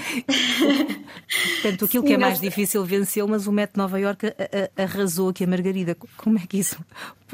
Portanto, 1.61 1.85
aquilo 1.85 2.03
Sim, 2.03 2.07
que 2.07 2.13
é 2.13 2.17
mais 2.17 2.39
difícil 2.39 2.83
venceu, 2.85 3.27
mas 3.27 3.47
o 3.47 3.51
metro 3.51 3.73
de 3.73 3.77
Nova 3.79 3.99
York 3.99 4.33
arrasou 4.77 5.29
aqui 5.29 5.43
a 5.43 5.47
Margarida. 5.47 5.95
Como 6.17 6.37
é 6.37 6.41
que 6.47 6.57
isso 6.57 6.77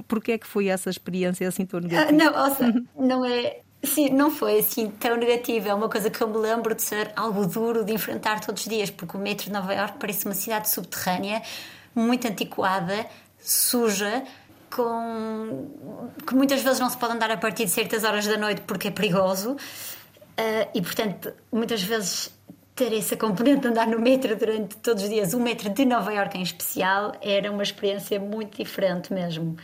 Porquê 0.03 0.33
é 0.33 0.37
que 0.37 0.47
foi 0.47 0.67
essa 0.67 0.89
experiência 0.89 1.47
assim 1.47 1.65
tão 1.65 1.79
negativa? 1.79 2.11
Uh, 2.11 2.31
não, 2.31 2.55
seja, 2.55 2.83
não 2.95 3.25
é. 3.25 3.59
Sim, 3.81 4.09
não 4.09 4.29
foi 4.29 4.59
assim 4.59 4.89
tão 4.89 5.15
negativa. 5.15 5.69
É 5.69 5.73
uma 5.73 5.89
coisa 5.89 6.09
que 6.09 6.21
eu 6.21 6.27
me 6.27 6.37
lembro 6.37 6.75
de 6.75 6.81
ser 6.81 7.11
algo 7.15 7.45
duro 7.47 7.83
de 7.83 7.93
enfrentar 7.93 8.39
todos 8.41 8.63
os 8.63 8.69
dias, 8.69 8.89
porque 8.89 9.15
o 9.15 9.19
metro 9.19 9.45
de 9.45 9.51
Nova 9.51 9.73
York 9.73 9.97
parece 9.99 10.25
uma 10.25 10.35
cidade 10.35 10.69
subterrânea, 10.69 11.41
muito 11.95 12.27
antiquada, 12.27 13.05
suja, 13.39 14.23
com 14.69 15.69
que 16.27 16.35
muitas 16.35 16.61
vezes 16.61 16.79
não 16.79 16.89
se 16.89 16.97
pode 16.97 17.13
andar 17.13 17.31
a 17.31 17.37
partir 17.37 17.65
de 17.65 17.71
certas 17.71 18.03
horas 18.03 18.27
da 18.27 18.37
noite 18.37 18.61
porque 18.67 18.89
é 18.89 18.91
perigoso. 18.91 19.51
Uh, 19.53 20.69
e 20.73 20.81
portanto, 20.81 21.33
muitas 21.51 21.81
vezes 21.81 22.33
ter 22.79 22.93
essa 22.93 23.17
componente 23.17 23.59
de 23.59 23.67
andar 23.67 23.87
no 23.87 23.99
metro 23.99 24.37
durante 24.37 24.77
todos 24.77 25.03
os 25.03 25.09
dias, 25.09 25.33
o 25.33 25.39
metro 25.39 25.69
de 25.69 25.83
Nova 25.83 26.13
York 26.13 26.37
em 26.37 26.41
especial, 26.41 27.11
era 27.21 27.51
uma 27.51 27.61
experiência 27.61 28.17
muito 28.21 28.55
diferente 28.55 29.11
mesmo. 29.13 29.57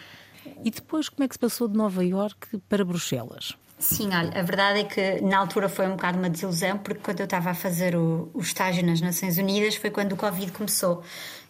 E 0.61 0.69
depois, 0.69 1.07
como 1.07 1.23
é 1.23 1.27
que 1.29 1.35
se 1.35 1.39
passou 1.39 1.69
de 1.69 1.77
Nova 1.77 2.03
Iorque 2.03 2.57
para 2.67 2.83
Bruxelas? 2.83 3.53
Sim, 3.79 4.09
olha, 4.13 4.37
a 4.37 4.43
verdade 4.43 4.79
é 4.81 4.83
que 4.83 5.21
na 5.21 5.37
altura 5.37 5.69
foi 5.69 5.87
um 5.87 5.91
bocado 5.91 6.17
uma 6.17 6.29
desilusão, 6.29 6.77
porque 6.77 6.99
quando 7.01 7.21
eu 7.21 7.23
estava 7.23 7.51
a 7.51 7.53
fazer 7.53 7.95
o, 7.95 8.29
o 8.33 8.41
estágio 8.41 8.85
nas 8.85 8.99
Nações 8.99 9.37
Unidas 9.37 9.75
foi 9.75 9.89
quando 9.89 10.11
o 10.11 10.17
Covid 10.17 10.51
começou. 10.51 11.01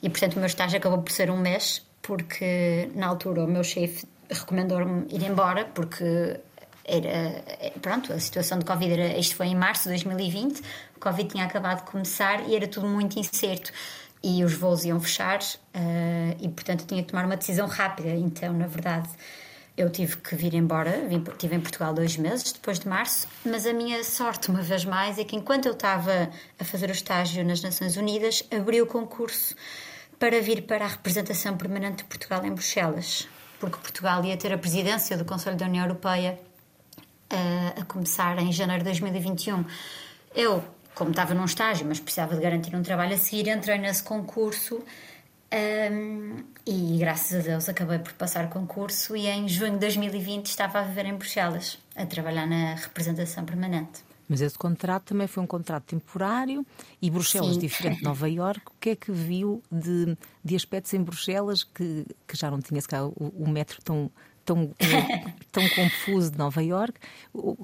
E 0.04 0.10
portanto 0.10 0.36
o 0.36 0.38
meu 0.40 0.48
estágio 0.48 0.78
acabou 0.78 1.02
por 1.02 1.12
ser 1.12 1.32
um 1.32 1.38
mês, 1.38 1.84
porque 2.00 2.92
na 2.94 3.08
altura 3.08 3.44
o 3.44 3.48
meu 3.48 3.64
chefe 3.64 4.06
recomendou-me 4.30 5.08
ir 5.10 5.24
embora, 5.24 5.66
porque 5.66 6.40
era. 6.86 7.44
Pronto, 7.82 8.14
a 8.14 8.20
situação 8.20 8.60
de 8.60 8.66
Covid 8.66 8.94
era. 8.94 9.18
Isto 9.18 9.36
foi 9.36 9.48
em 9.48 9.56
março 9.56 9.84
de 9.84 9.90
2020, 9.90 10.62
o 10.96 11.00
Covid 11.00 11.30
tinha 11.30 11.46
acabado 11.46 11.84
de 11.84 11.92
começar 11.92 12.48
e 12.48 12.56
era 12.56 12.68
tudo 12.68 12.88
muito 12.88 13.20
incerto 13.20 13.72
e 14.24 14.44
os 14.44 14.54
voos 14.54 14.84
iam 14.86 15.00
fechar 15.00 15.40
uh, 15.40 16.38
e, 16.42 16.50
portanto, 16.50 16.82
eu 16.82 16.88
tinha 16.88 17.04
que 17.04 17.10
tomar 17.10 17.26
uma 17.26 17.38
decisão 17.38 17.68
rápida. 17.68 18.10
Então, 18.10 18.54
na 18.54 18.66
verdade, 18.66 19.08
eu 19.78 19.88
tive 19.90 20.18
que 20.18 20.36
vir 20.36 20.56
embora. 20.56 21.08
Vim, 21.08 21.24
estive 21.28 21.56
em 21.56 21.60
Portugal 21.60 21.94
dois 21.94 22.18
meses 22.18 22.52
depois 22.52 22.80
de 22.80 22.88
março, 22.88 23.28
mas 23.46 23.68
a 23.68 23.74
minha 23.74 24.04
sorte, 24.04 24.50
uma 24.50 24.62
vez 24.62 24.84
mais, 24.84 25.20
é 25.20 25.24
que 25.24 25.36
enquanto 25.36 25.68
eu 25.68 25.74
estava 25.74 26.32
a 26.58 26.64
fazer 26.64 26.90
o 26.90 26.94
estágio 26.94 27.46
nas 27.46 27.62
Nações 27.62 27.98
Unidas, 27.98 28.44
abri 28.52 28.82
o 28.82 28.88
concurso 28.88 29.56
para 30.18 30.42
vir 30.42 30.64
para 30.64 30.86
a 30.86 30.88
representação 30.88 31.56
permanente 31.56 31.98
de 31.98 32.06
Portugal 32.06 32.44
em 32.46 32.52
Bruxelas, 32.52 33.28
porque 33.60 33.78
Portugal 33.78 34.24
ia 34.26 34.38
ter 34.38 34.52
a 34.52 34.58
presidência 34.58 35.16
do 35.18 35.26
Conselho 35.26 35.58
da 35.58 35.66
União 35.66 35.86
Europeia 35.86 36.40
uh, 37.32 37.82
a 37.82 37.86
começar 37.86 38.38
em 38.40 38.52
janeiro 38.52 38.84
de 38.84 38.90
2021. 38.90 39.66
Eu 40.36 40.64
como 40.96 41.12
estava 41.12 41.34
num 41.34 41.46
estágio, 41.46 41.86
mas 41.86 42.00
precisava 42.00 42.36
de 42.36 42.42
garantir 42.42 42.74
um 42.74 42.82
trabalho 42.82 43.14
a 43.14 43.18
seguir, 43.18 43.50
entrei 43.50 43.78
nesse 43.78 44.02
concurso 44.02 44.82
um, 45.54 46.38
e 46.66 46.98
graças 46.98 47.40
a 47.40 47.44
Deus 47.44 47.70
acabei 47.70 48.00
por 48.00 48.14
passar 48.14 48.46
o 48.46 48.50
concurso 48.50 49.16
e 49.16 49.28
em 49.28 49.48
junho 49.48 49.74
de 49.74 49.80
2020 49.80 50.48
estava 50.48 50.80
a 50.80 50.84
viver 50.84 51.06
em 51.06 51.14
Bruxelas, 51.14 51.78
a 51.96 52.06
trabalhar 52.06 52.48
na 52.48 52.76
representação 52.76 53.46
permanente. 53.46 54.04
Mas 54.28 54.42
esse 54.42 54.58
contrato 54.58 55.10
também 55.10 55.28
foi 55.28 55.44
um 55.44 55.48
contrato 55.48 55.84
temporário 55.84 56.66
e 57.00 57.12
Bruxelas, 57.12 57.54
Sim. 57.54 57.60
diferente 57.60 58.00
de 58.00 58.04
Nova 58.04 58.28
Iorque, 58.28 58.72
o 58.72 58.80
que 58.80 58.90
é 58.90 58.96
que 58.96 59.12
viu 59.12 59.62
de, 59.72 60.18
de 60.44 60.56
aspectos 60.56 60.94
em 60.96 61.04
Bruxelas 61.04 61.64
que, 61.64 62.08
que 62.28 62.36
já 62.36 62.50
não 62.50 62.60
tinha 62.60 62.82
se 62.82 62.88
o, 62.96 63.28
o 63.38 63.48
metro 63.48 63.80
tão 63.84 64.10
tão, 64.46 64.74
tão 65.52 65.68
confuso 65.70 66.32
de 66.32 66.38
Nova 66.38 66.64
Iorque. 66.64 67.00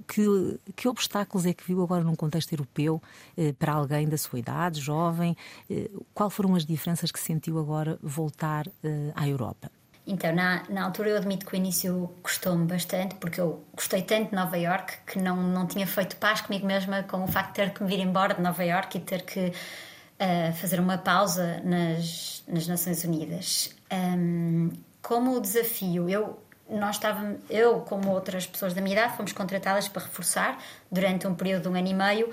Que, 0.08 0.60
que 0.76 0.88
obstáculos 0.88 1.46
é 1.46 1.54
que 1.54 1.64
viu 1.64 1.82
agora 1.82 2.04
num 2.04 2.16
contexto 2.16 2.52
europeu 2.52 3.02
eh, 3.38 3.54
para 3.54 3.74
alguém 3.74 4.10
da 4.10 4.18
sua 4.18 4.40
idade, 4.40 4.82
jovem? 4.82 5.38
Eh, 5.70 5.90
qual 6.14 6.30
foram 6.30 6.56
as 6.56 6.66
diferenças 6.66 7.12
que 7.12 7.20
sentiu 7.20 7.60
agora 7.60 7.98
voltar 8.02 8.68
eh, 8.84 9.12
à 9.16 9.28
Europa? 9.28 9.72
Então, 10.06 10.34
na, 10.34 10.64
na 10.68 10.84
altura 10.84 11.10
eu 11.10 11.18
admito 11.18 11.46
que 11.46 11.54
o 11.54 11.56
início 11.56 12.12
custou-me 12.24 12.66
bastante, 12.66 13.16
porque 13.16 13.40
eu 13.40 13.64
gostei 13.74 14.02
tanto 14.02 14.32
de 14.32 14.36
Nova 14.36 14.58
York 14.58 14.98
que 15.06 15.20
não, 15.20 15.38
não 15.38 15.68
tinha 15.68 15.86
feito 15.86 16.16
paz 16.16 16.42
comigo 16.42 16.66
mesma 16.66 17.04
com 17.04 17.24
o 17.24 17.28
facto 17.28 17.50
de 17.50 17.56
ter 17.56 17.74
que 17.74 17.84
me 17.84 17.90
vir 17.90 18.00
embora 18.00 18.34
de 18.34 18.42
Nova 18.42 18.64
York 18.64 18.98
e 18.98 19.02
ter 19.02 19.22
que 19.22 19.40
uh, 19.50 20.54
fazer 20.56 20.80
uma 20.80 20.98
pausa 20.98 21.62
nas, 21.64 22.44
nas 22.48 22.68
Nações 22.68 23.04
Unidas. 23.04 23.76
Um, 23.92 24.72
como 25.04 25.38
o 25.38 25.40
desafio, 25.40 26.10
eu 26.10 26.40
nós 26.72 26.96
estávamos, 26.96 27.40
eu 27.50 27.82
como 27.82 28.10
outras 28.12 28.48
pessoas 28.48 28.74
da 28.74 28.82
minha 28.82 28.96
idade, 28.96 29.16
fomos 29.18 29.34
contratadas 29.34 29.88
para 29.88 30.04
reforçar 30.04 30.58
durante 30.92 31.28
um 31.28 31.36
período 31.36 31.64
de 31.64 31.70
um 31.70 31.76
ano 31.76 31.88
e 31.88 31.94
meio 31.94 32.32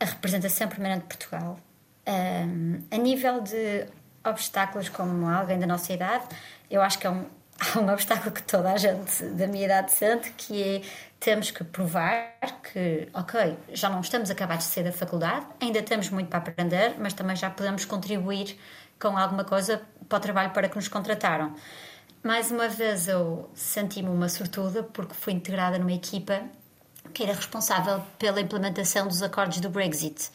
a 0.00 0.04
representação 0.04 0.68
permanente 0.68 1.02
de 1.02 1.06
Portugal. 1.06 1.58
Um, 2.06 2.82
a 2.90 2.96
nível 2.96 3.40
de 3.40 3.86
obstáculos 4.24 4.88
como 4.88 5.28
alguém 5.28 5.58
da 5.58 5.66
nossa 5.66 5.92
idade, 5.92 6.24
eu 6.70 6.82
acho 6.82 6.98
que 6.98 7.06
é 7.06 7.10
um, 7.10 7.24
há 7.74 7.78
um 7.78 7.88
obstáculo 7.92 8.32
que 8.32 8.42
toda 8.42 8.72
a 8.72 8.76
gente 8.76 9.24
da 9.24 9.46
minha 9.46 9.64
idade 9.64 9.92
sente, 9.92 10.32
que 10.32 10.62
é 10.62 10.82
temos 11.20 11.50
que 11.50 11.64
provar 11.64 12.36
que, 12.62 13.08
ok, 13.12 13.58
já 13.72 13.88
não 13.88 14.00
estamos 14.00 14.30
acabados 14.30 14.66
de 14.66 14.72
sair 14.72 14.84
da 14.84 14.92
faculdade, 14.92 15.46
ainda 15.60 15.82
temos 15.82 16.10
muito 16.10 16.28
para 16.28 16.38
aprender, 16.38 16.94
mas 16.98 17.12
também 17.12 17.34
já 17.34 17.50
podemos 17.50 17.84
contribuir 17.84 18.56
com 19.00 19.16
alguma 19.16 19.44
coisa 19.44 19.82
para 20.08 20.18
o 20.18 20.20
trabalho 20.20 20.50
para 20.50 20.68
que 20.68 20.76
nos 20.76 20.86
contrataram. 20.86 21.54
Mais 22.22 22.50
uma 22.50 22.68
vez 22.68 23.06
eu 23.08 23.48
senti-me 23.54 24.08
uma 24.08 24.28
sortuda 24.28 24.82
porque 24.82 25.14
fui 25.14 25.32
integrada 25.32 25.78
numa 25.78 25.92
equipa 25.92 26.42
que 27.14 27.22
era 27.22 27.32
responsável 27.32 28.02
pela 28.18 28.40
implementação 28.40 29.06
dos 29.06 29.22
acordos 29.22 29.60
do 29.60 29.70
Brexit. 29.70 30.30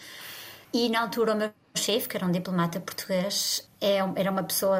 E 0.73 0.89
na 0.89 1.01
altura 1.01 1.33
o 1.33 1.37
meu 1.37 1.51
chefe, 1.75 2.07
que 2.07 2.17
era 2.17 2.25
um 2.25 2.31
diplomata 2.31 2.79
português, 2.79 3.67
é 3.81 3.97
era 4.15 4.31
uma 4.31 4.43
pessoa 4.43 4.79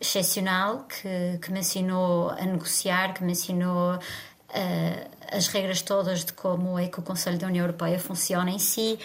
excepcional 0.00 0.84
que, 0.84 1.38
que 1.40 1.52
me 1.52 1.60
ensinou 1.60 2.30
a 2.30 2.44
negociar, 2.44 3.12
que 3.14 3.22
me 3.22 3.32
ensinou 3.32 3.94
uh, 3.96 5.10
as 5.30 5.46
regras 5.48 5.82
todas 5.82 6.24
de 6.24 6.32
como 6.32 6.78
é 6.78 6.88
que 6.88 6.98
o 6.98 7.02
Conselho 7.02 7.38
da 7.38 7.46
União 7.46 7.64
Europeia 7.64 7.98
funciona 7.98 8.50
em 8.50 8.58
si, 8.58 8.98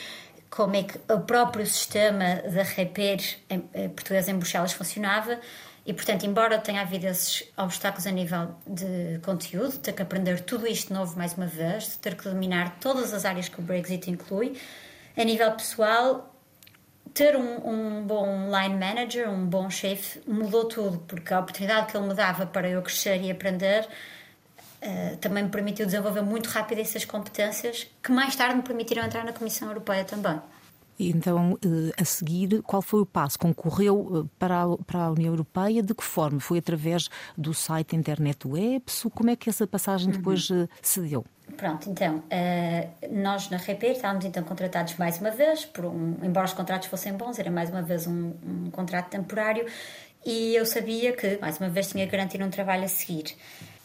como 0.50 0.76
é 0.76 0.84
que 0.84 1.00
o 1.12 1.20
próprio 1.20 1.66
sistema 1.66 2.42
da 2.50 2.64
REPER 2.64 3.38
em, 3.50 3.60
português 3.90 4.28
em 4.28 4.36
Bruxelas 4.36 4.72
funcionava 4.72 5.40
e, 5.86 5.94
portanto, 5.94 6.26
embora 6.26 6.58
tenha 6.60 6.82
havido 6.82 7.08
esses 7.08 7.44
obstáculos 7.58 8.06
a 8.06 8.12
nível 8.12 8.56
de 8.68 9.20
conteúdo, 9.24 9.78
ter 9.78 9.94
que 9.94 10.02
aprender 10.02 10.42
tudo 10.42 10.68
isto 10.68 10.94
novo 10.94 11.18
mais 11.18 11.34
uma 11.34 11.48
vez, 11.48 11.96
ter 11.98 12.16
que 12.16 12.26
dominar 12.26 12.78
todas 12.80 13.14
as 13.14 13.26
áreas 13.26 13.50
que 13.50 13.60
o 13.60 13.64
Brexit 13.64 14.10
inclui, 14.10 14.60
a 15.18 15.24
nível 15.24 15.52
pessoal, 15.54 16.36
ter 17.14 17.36
um, 17.36 17.68
um 17.68 18.04
bom 18.04 18.50
line 18.50 18.76
manager, 18.76 19.30
um 19.30 19.46
bom 19.46 19.70
chefe, 19.70 20.22
mudou 20.28 20.66
tudo, 20.66 21.00
porque 21.00 21.34
a 21.34 21.40
oportunidade 21.40 21.92
que 21.92 21.98
ele 21.98 22.08
me 22.08 22.14
dava 22.14 22.46
para 22.46 22.70
eu 22.70 22.82
crescer 22.82 23.22
e 23.22 23.32
aprender 23.32 23.88
uh, 24.82 25.18
também 25.18 25.44
me 25.44 25.50
permitiu 25.50 25.86
desenvolver 25.86 26.22
muito 26.22 26.48
rápido 26.48 26.80
essas 26.80 27.06
competências, 27.06 27.88
que 28.04 28.12
mais 28.12 28.36
tarde 28.36 28.56
me 28.56 28.62
permitiram 28.62 29.04
entrar 29.04 29.24
na 29.24 29.34
Comissão 29.34 29.70
Europeia 29.70 30.04
também. 30.04 30.40
Então, 31.00 31.58
eh, 31.64 32.02
a 32.02 32.04
seguir, 32.04 32.62
qual 32.64 32.82
foi 32.82 33.02
o 33.02 33.06
passo? 33.06 33.40
Concorreu 33.40 34.26
eh, 34.26 34.30
para 34.38 34.64
a, 34.64 34.78
para 34.78 35.00
a 35.06 35.12
União 35.12 35.32
Europeia? 35.32 35.82
De 35.82 35.96
que 35.96 36.04
forma? 36.04 36.40
Foi 36.40 36.60
através 36.60 37.10
do 37.38 37.54
site 37.54 37.96
Internet 37.96 38.48
Webs? 38.48 39.06
Como 39.16 39.30
é 39.30 39.36
que 39.36 39.50
essa 39.50 39.66
passagem 39.66 40.12
depois 40.12 40.50
uhum. 40.50 40.68
se 40.82 41.02
deu? 41.02 41.26
Pronto, 41.58 41.90
então, 41.90 42.24
nós 43.12 43.50
na 43.50 43.58
Repair 43.58 43.94
estávamos 43.94 44.24
então 44.24 44.44
contratados 44.44 44.96
mais 44.98 45.20
uma 45.20 45.32
vez, 45.32 45.66
por 45.66 45.84
um, 45.86 46.16
embora 46.22 46.46
os 46.46 46.54
contratos 46.54 46.88
fossem 46.88 47.12
bons, 47.14 47.40
era 47.40 47.50
mais 47.50 47.72
uma 47.72 47.82
vez 47.82 48.06
um, 48.06 48.34
um 48.46 48.70
contrato 48.70 49.10
temporário 49.10 49.66
e 50.26 50.56
eu 50.56 50.66
sabia 50.66 51.14
que, 51.14 51.38
mais 51.40 51.58
uma 51.60 51.70
vez, 51.70 51.90
tinha 51.90 52.06
que 52.06 52.12
garantir 52.12 52.42
um 52.44 52.50
trabalho 52.50 52.84
a 52.84 52.88
seguir. 52.88 53.36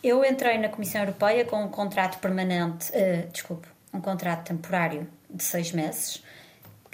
Eu 0.02 0.24
entrei 0.24 0.58
na 0.58 0.68
Comissão 0.68 1.00
Europeia 1.00 1.44
com 1.44 1.62
um 1.62 1.68
contrato 1.68 2.18
permanente, 2.18 2.90
uh, 2.90 3.30
desculpe, 3.30 3.68
um 3.92 4.00
contrato 4.00 4.44
temporário 4.48 5.06
de 5.30 5.42
seis 5.42 5.72
meses, 5.72 6.22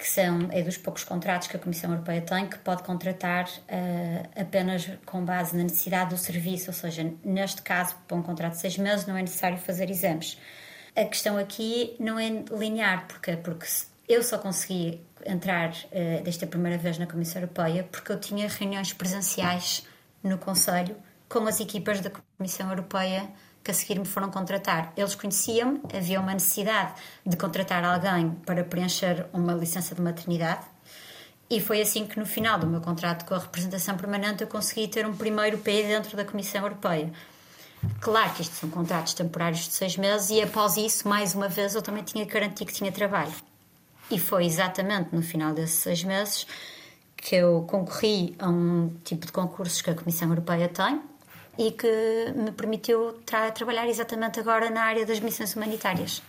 que 0.01 0.07
são, 0.07 0.49
é 0.51 0.63
dos 0.63 0.77
poucos 0.77 1.03
contratos 1.03 1.47
que 1.47 1.55
a 1.55 1.59
Comissão 1.59 1.91
Europeia 1.91 2.21
tem 2.21 2.47
que 2.47 2.57
pode 2.57 2.81
contratar 2.81 3.45
uh, 3.45 4.41
apenas 4.41 4.89
com 5.05 5.23
base 5.23 5.55
na 5.55 5.61
necessidade 5.61 6.09
do 6.09 6.17
serviço, 6.17 6.71
ou 6.71 6.73
seja, 6.73 7.13
neste 7.23 7.61
caso, 7.61 7.95
para 8.07 8.17
um 8.17 8.23
contrato 8.23 8.53
de 8.53 8.61
seis 8.61 8.79
meses, 8.79 9.05
não 9.05 9.15
é 9.15 9.21
necessário 9.21 9.59
fazer 9.59 9.91
exames. 9.91 10.39
A 10.95 11.05
questão 11.05 11.37
aqui 11.37 11.95
não 11.99 12.17
é 12.17 12.29
linear, 12.51 13.05
porque 13.07 13.37
porque 13.37 13.67
eu 14.09 14.23
só 14.23 14.39
consegui 14.39 14.99
entrar 15.23 15.69
uh, 15.69 16.23
desta 16.23 16.47
primeira 16.47 16.79
vez 16.79 16.97
na 16.97 17.05
Comissão 17.05 17.39
Europeia 17.39 17.87
porque 17.91 18.11
eu 18.11 18.19
tinha 18.19 18.47
reuniões 18.47 18.91
presenciais 18.93 19.85
no 20.23 20.39
Conselho 20.39 20.95
com 21.29 21.45
as 21.45 21.59
equipas 21.59 22.01
da 22.01 22.11
Comissão 22.39 22.67
Europeia 22.71 23.29
que 23.63 23.71
a 23.71 23.73
seguir 23.73 23.99
me 23.99 24.05
foram 24.05 24.29
contratar. 24.29 24.91
Eles 24.97 25.15
conheciam-me, 25.15 25.81
havia 25.95 26.19
uma 26.19 26.33
necessidade 26.33 26.93
de 27.25 27.37
contratar 27.37 27.83
alguém 27.83 28.31
para 28.45 28.63
preencher 28.63 29.27
uma 29.33 29.53
licença 29.53 29.93
de 29.93 30.01
maternidade. 30.01 30.65
E 31.49 31.59
foi 31.59 31.81
assim 31.81 32.05
que, 32.05 32.17
no 32.17 32.25
final 32.25 32.57
do 32.57 32.65
meu 32.65 32.81
contrato 32.81 33.25
com 33.25 33.35
a 33.35 33.39
representação 33.39 33.97
permanente, 33.97 34.41
eu 34.41 34.47
consegui 34.47 34.87
ter 34.87 35.05
um 35.05 35.15
primeiro 35.15 35.57
pé 35.57 35.83
dentro 35.83 36.15
da 36.15 36.23
Comissão 36.23 36.61
Europeia. 36.61 37.11
Claro 37.99 38.33
que 38.33 38.41
isto 38.41 38.55
são 38.55 38.69
contratos 38.69 39.13
temporários 39.13 39.61
de 39.61 39.73
seis 39.73 39.97
meses, 39.97 40.29
e 40.29 40.41
após 40.41 40.77
isso, 40.77 41.07
mais 41.07 41.35
uma 41.35 41.49
vez, 41.49 41.75
eu 41.75 41.81
também 41.81 42.03
tinha 42.03 42.25
que 42.25 42.33
garantir 42.33 42.65
que 42.65 42.73
tinha 42.73 42.91
trabalho. 42.91 43.33
E 44.09 44.19
foi 44.19 44.45
exatamente 44.45 45.13
no 45.15 45.21
final 45.21 45.53
desses 45.53 45.77
seis 45.77 46.03
meses 46.03 46.47
que 47.17 47.35
eu 47.35 47.65
concorri 47.69 48.35
a 48.39 48.49
um 48.49 48.95
tipo 49.03 49.25
de 49.25 49.31
concursos 49.31 49.81
que 49.81 49.89
a 49.89 49.95
Comissão 49.95 50.29
Europeia 50.29 50.67
tem 50.67 51.01
e 51.57 51.71
que 51.71 52.33
me 52.35 52.51
permitiu 52.51 53.13
tra 53.25 53.51
trabalhar 53.51 53.87
exatamente 53.87 54.39
agora 54.39 54.69
na 54.69 54.83
área 54.83 55.05
das 55.05 55.19
missões 55.19 55.55
humanitárias. 55.55 56.21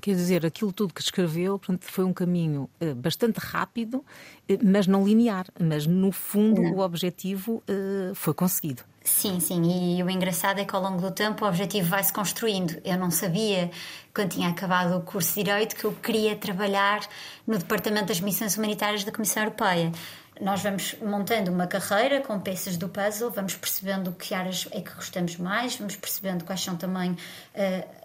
Quer 0.00 0.14
dizer, 0.14 0.46
aquilo 0.46 0.72
tudo 0.72 0.94
que 0.94 1.02
escreveu 1.02 1.58
portanto, 1.58 1.84
foi 1.84 2.04
um 2.04 2.12
caminho 2.12 2.70
eh, 2.80 2.94
bastante 2.94 3.36
rápido, 3.36 4.02
eh, 4.48 4.58
mas 4.62 4.86
não 4.86 5.04
linear. 5.04 5.46
Mas, 5.60 5.86
no 5.86 6.10
fundo, 6.10 6.62
não. 6.62 6.76
o 6.76 6.80
objetivo 6.80 7.62
eh, 7.68 8.12
foi 8.14 8.32
conseguido. 8.32 8.82
Sim, 9.04 9.40
sim. 9.40 9.98
E 9.98 10.02
o 10.02 10.08
engraçado 10.08 10.58
é 10.58 10.64
que 10.64 10.74
ao 10.74 10.82
longo 10.82 11.02
do 11.02 11.10
tempo 11.10 11.44
o 11.44 11.48
objetivo 11.48 11.88
vai 11.88 12.02
se 12.02 12.12
construindo. 12.12 12.80
Eu 12.82 12.96
não 12.96 13.10
sabia, 13.10 13.70
quando 14.14 14.30
tinha 14.30 14.48
acabado 14.48 14.96
o 14.96 15.02
curso 15.02 15.34
de 15.34 15.44
Direito, 15.44 15.76
que 15.76 15.84
eu 15.84 15.92
queria 15.92 16.34
trabalhar 16.34 17.00
no 17.46 17.58
Departamento 17.58 18.06
das 18.06 18.20
Missões 18.20 18.56
Humanitárias 18.56 19.04
da 19.04 19.12
Comissão 19.12 19.42
Europeia 19.42 19.92
nós 20.40 20.62
vamos 20.62 20.96
montando 21.02 21.50
uma 21.50 21.66
carreira 21.66 22.20
com 22.20 22.38
peças 22.40 22.76
do 22.76 22.88
puzzle, 22.88 23.30
vamos 23.30 23.54
percebendo 23.54 24.12
que 24.12 24.34
áreas 24.34 24.66
é 24.70 24.80
que 24.80 24.92
gostamos 24.94 25.36
mais, 25.36 25.76
vamos 25.76 25.96
percebendo 25.96 26.44
quais 26.44 26.62
são 26.62 26.76
também 26.76 27.12
uh, 27.12 27.16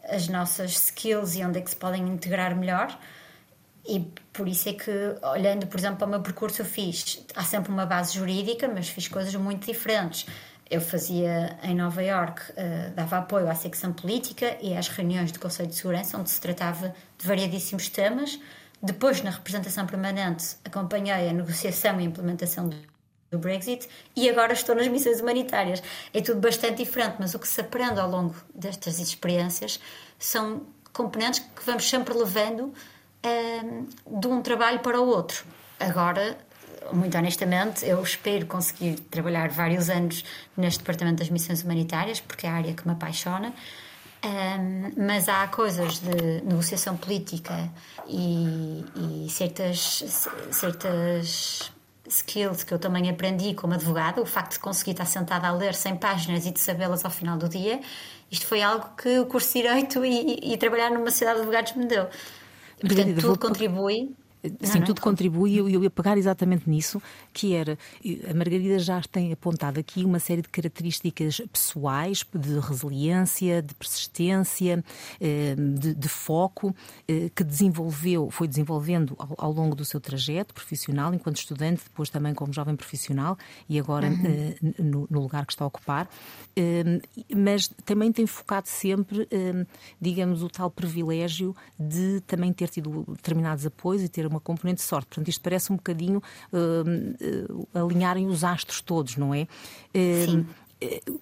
as 0.10 0.28
nossas 0.28 0.72
skills 0.72 1.36
e 1.36 1.44
onde 1.44 1.60
é 1.60 1.62
que 1.62 1.70
se 1.70 1.76
podem 1.76 2.02
integrar 2.08 2.56
melhor. 2.56 2.98
E 3.88 4.00
por 4.34 4.48
isso 4.48 4.68
é 4.68 4.74
que, 4.74 4.92
olhando, 5.22 5.68
por 5.68 5.80
exemplo, 5.80 5.98
para 5.98 6.08
o 6.08 6.10
meu 6.10 6.22
percurso, 6.22 6.62
eu 6.62 6.66
fiz. 6.66 7.24
Há 7.36 7.44
sempre 7.44 7.72
uma 7.72 7.86
base 7.86 8.16
jurídica, 8.16 8.68
mas 8.68 8.90
fiz 8.90 9.08
coisas 9.08 9.34
muito 9.36 9.66
diferentes. 9.66 10.26
Eu 10.70 10.82
fazia 10.82 11.58
em 11.62 11.76
Nova 11.76 12.02
York, 12.02 12.42
uh, 12.52 12.92
dava 12.96 13.20
apoio 13.20 13.50
à 13.50 13.56
secção 13.56 13.94
política 13.94 14.58
e 14.62 14.76
às 14.76 14.88
reuniões 14.88 15.32
do 15.32 15.40
Conselho 15.40 15.70
de 15.70 15.76
Segurança, 15.76 16.18
onde 16.18 16.32
se 16.32 16.42
tratava 16.42 16.94
de 17.18 17.28
variadíssimos 17.28 17.88
temas 17.88 18.40
depois, 18.82 19.22
na 19.22 19.32
representação 19.32 19.86
permanente, 19.86 20.58
acompanhei 20.64 21.30
a 21.30 21.34
negociação 21.34 22.00
e 22.00 22.04
a 22.04 22.06
implementação 22.06 22.70
do 23.32 23.40
Brexit 23.40 23.88
e 24.16 24.30
agora 24.30 24.54
estou 24.54 24.76
nas 24.76 24.88
missões 24.88 25.20
humanitárias. 25.20 25.82
É 26.14 26.22
tudo 26.22 26.40
bastante 26.40 26.84
diferente, 26.84 27.16
mas 27.20 27.34
o 27.34 27.40
que 27.40 27.48
se 27.48 27.62
aprende 27.62 28.00
ao 28.00 28.10
longo 28.10 28.36
destas 28.54 29.00
experiências 29.00 29.80
são 30.18 30.64
componentes 30.94 31.40
que 31.40 31.66
vamos 31.66 31.90
sempre 31.90 32.14
levando 32.14 32.66
um, 32.66 32.74
ehm, 33.24 33.86
de 34.20 34.28
um 34.28 34.42
trabalho 34.42 34.80
para 34.80 35.00
o 35.00 35.08
outro. 35.08 35.46
Agora, 35.80 36.38
muito 36.94 37.18
honestamente, 37.18 37.86
eu 37.86 38.02
espero 38.02 38.46
conseguir 38.46 39.00
trabalhar 39.12 39.50
vários 39.50 39.90
anos 39.90 40.24
neste 40.56 40.80
departamento 40.80 41.18
das 41.18 41.30
missões 41.30 41.64
humanitárias, 41.64 42.20
porque 42.20 42.46
é 42.46 42.50
a 42.50 42.54
área 42.54 42.74
que 42.74 42.88
me 42.88 42.94
apaixona. 42.94 43.54
Um, 44.26 45.06
mas 45.06 45.30
há 45.30 45.48
coisas 45.48 46.00
de 46.00 46.42
negociação 46.42 46.98
política 46.98 47.70
e, 48.08 48.84
e, 48.96 49.30
certas, 49.30 50.04
certas 50.50 51.72
skills 52.08 52.64
que 52.64 52.74
eu 52.74 52.80
também 52.80 53.08
aprendi 53.08 53.54
como 53.54 53.76
advogada, 53.76 54.20
o 54.20 54.26
facto 54.26 54.54
de 54.54 54.60
conseguir 54.60 54.92
estar 54.92 55.06
sentada 55.06 55.48
a 55.48 55.52
ler 55.52 55.76
100 55.76 55.98
páginas 55.98 56.46
e 56.48 56.52
de 56.52 56.60
sabê-las 56.60 57.06
ao 57.06 57.12
final 57.12 57.38
do 57.38 57.48
dia, 57.48 57.80
isto 58.32 58.48
foi 58.48 58.64
algo 58.64 58.96
que 58.98 59.20
o 59.20 59.28
curso 59.28 59.54
de 59.54 59.62
Direito 59.62 60.04
e, 60.04 60.54
e 60.54 60.58
trabalhar 60.58 60.90
numa 60.90 61.12
sociedade 61.12 61.38
de 61.38 61.42
advogados 61.42 61.74
me 61.74 61.86
deu. 61.86 62.08
Portanto, 62.82 63.22
tudo 63.22 63.38
contribui 63.38 64.16
Sim, 64.62 64.80
não, 64.80 64.86
tudo 64.86 64.98
não. 64.98 65.04
contribui 65.04 65.52
e 65.52 65.58
eu, 65.58 65.84
ia 65.84 65.90
pegar 65.90 66.18
exatamente 66.18 66.70
nisso, 66.70 67.02
que 67.34 67.54
era, 67.54 67.78
a 68.30 68.34
Margarida 68.34 68.80
já 68.80 69.02
tem 69.02 69.32
apontado 69.32 69.80
aqui 69.80 70.04
uma 70.04 70.20
série 70.20 70.42
de 70.42 70.50
características 70.50 71.42
pessoais, 71.52 72.26
de 72.34 72.60
resiliência, 72.60 73.62
de 73.62 73.74
persistência, 73.76 74.84
eh, 75.20 75.56
de, 75.56 75.96
de 75.96 76.10
foco, 76.10 76.76
eh, 77.08 77.30
que 77.34 77.44
desenvolveu, 77.44 78.30
foi 78.30 78.48
desenvolvendo 78.48 79.16
ao, 79.18 79.36
ao, 79.38 79.52
longo 79.52 79.76
do 79.76 79.86
seu 79.86 80.00
trajeto 80.00 80.54
profissional, 80.54 81.14
enquanto 81.14 81.38
estudante, 81.38 81.84
depois 81.84 82.10
também 82.10 82.34
como 82.34 82.54
jovem 82.54 82.76
profissional 82.76 83.38
e 83.70 83.80
agora 83.80 84.08
uhum. 84.08 84.26
Eh, 84.26 84.56
no, 84.80 85.08
no, 85.10 85.22
lugar 85.22 85.46
que 85.46 85.54
está 85.54 85.64
a 85.64 85.68
ocupar, 85.68 86.10
mas 87.36 87.68
também 87.84 88.12
tem 88.12 88.26
focado 88.26 88.68
sempre, 88.68 89.28
digamos, 90.00 90.42
o 90.42 90.50
tal 90.50 90.70
privilégio 90.70 91.56
de 91.80 92.22
também 92.22 92.52
ter 92.54 92.70
tido 92.70 93.04
determinados 93.08 93.66
apoios 93.66 94.04
e 94.04 94.10
ter 94.10 94.26
uma 94.26 94.35
componente 94.40 94.78
de 94.78 94.88
sorte. 94.88 95.08
Portanto, 95.08 95.28
isto 95.28 95.42
parece 95.42 95.72
um 95.72 95.76
bocadinho 95.76 96.22
uh, 96.52 97.58
uh, 97.74 97.86
alinharem 97.86 98.28
os 98.28 98.44
astros 98.44 98.82
todos, 98.82 99.18
não 99.18 99.34
é? 99.34 99.44
Uh, 99.94 100.26
Sim 100.26 100.46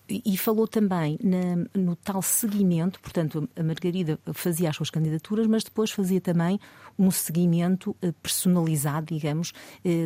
e 0.09 0.35
falou 0.35 0.67
também 0.67 1.17
na, 1.23 1.79
no 1.79 1.95
tal 1.95 2.21
seguimento, 2.23 2.99
portanto, 2.99 3.47
a 3.55 3.63
Margarida 3.63 4.19
fazia 4.33 4.69
as 4.69 4.75
suas 4.75 4.89
candidaturas, 4.89 5.47
mas 5.47 5.63
depois 5.63 5.91
fazia 5.91 6.19
também 6.19 6.59
um 6.97 7.09
seguimento 7.11 7.95
personalizado, 8.21 9.13
digamos, 9.13 9.53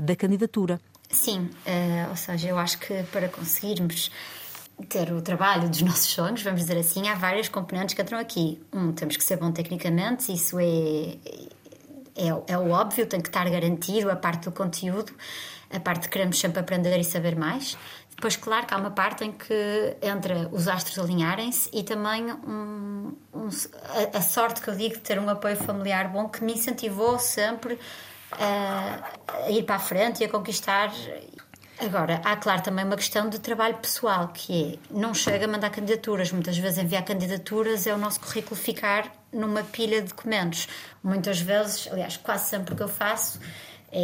da 0.04 0.16
candidatura. 0.16 0.80
Sim, 1.10 1.50
ou 2.10 2.16
seja, 2.16 2.50
eu 2.50 2.58
acho 2.60 2.78
que 2.78 3.02
para 3.04 3.30
conseguirmos 3.30 4.12
ter 4.86 5.12
o 5.12 5.22
trabalho 5.22 5.70
dos 5.70 5.82
nossos 5.84 6.08
sonhos, 6.08 6.42
vamos 6.42 6.62
dizer 6.62 6.78
assim, 6.78 7.08
há 7.08 7.16
várias 7.16 7.50
componentes 7.50 7.96
que 7.96 8.02
entram 8.02 8.20
aqui. 8.20 8.62
Um, 8.72 8.92
temos 8.92 9.18
que 9.18 9.24
ser 9.24 9.38
bom 9.38 9.52
tecnicamente, 9.52 10.32
isso 10.32 10.60
é, 10.60 11.18
é, 12.18 12.54
é 12.54 12.58
o 12.58 12.72
óbvio, 12.72 13.06
tem 13.06 13.22
que 13.22 13.30
estar 13.30 13.50
garantido 13.50 14.10
a 14.10 14.16
parte 14.16 14.46
do 14.46 14.52
conteúdo, 14.52 15.14
a 15.72 15.80
parte 15.80 16.04
de 16.04 16.10
queremos 16.10 16.40
sempre 16.40 16.60
aprender 16.60 16.98
e 17.00 17.04
saber 17.04 17.36
mais. 17.36 17.78
Depois, 18.16 18.36
claro 18.36 18.66
que 18.66 18.74
há 18.74 18.78
uma 18.78 18.90
parte 18.90 19.24
em 19.24 19.32
que 19.32 19.96
entra 20.02 20.50
os 20.52 20.68
astros 20.68 20.98
alinharem-se 20.98 21.70
e 21.72 21.84
também 21.84 22.32
um, 22.32 23.16
um, 23.32 23.50
a, 24.14 24.18
a, 24.18 24.22
sorte 24.22 24.60
que 24.60 24.70
eu 24.70 24.76
digo 24.76 24.96
de 24.96 25.02
ter 25.02 25.20
um 25.20 25.30
apoio 25.30 25.56
familiar 25.56 26.08
bom 26.10 26.28
que 26.28 26.44
me 26.44 26.54
incentivou 26.54 27.20
sempre 27.20 27.78
a, 28.32 29.04
a 29.46 29.52
ir 29.52 29.64
para 29.64 29.76
a 29.76 29.80
frente 29.80 30.22
e 30.22 30.26
a 30.26 30.30
conquistar 30.30 30.92
Agora, 31.80 32.20
há 32.26 32.36
claro 32.36 32.64
também 32.64 32.84
uma 32.84 32.96
questão 32.96 33.30
de 33.30 33.40
trabalho 33.40 33.78
pessoal, 33.78 34.30
que 34.30 34.74
é, 34.74 34.80
não 34.90 35.14
chega 35.14 35.46
a 35.46 35.48
mandar 35.48 35.70
candidaturas, 35.70 36.32
muitas 36.32 36.58
vezes 36.58 36.80
enviar 36.80 37.06
candidaturas 37.06 37.86
é 37.86 37.94
o 37.94 38.00
nosso 38.00 38.20
currículo 38.20 38.56
ficar 38.56 39.12
numa 39.32 39.64
pilha 39.64 40.02
de 40.02 40.10
documentos. 40.10 40.68
Muitas 41.04 41.40
vezes, 41.40 41.88
aliás, 41.92 42.18
quase 42.18 42.50
sempre 42.50 42.76
que 42.76 42.84
eu 42.84 42.88
faço, 42.88 43.40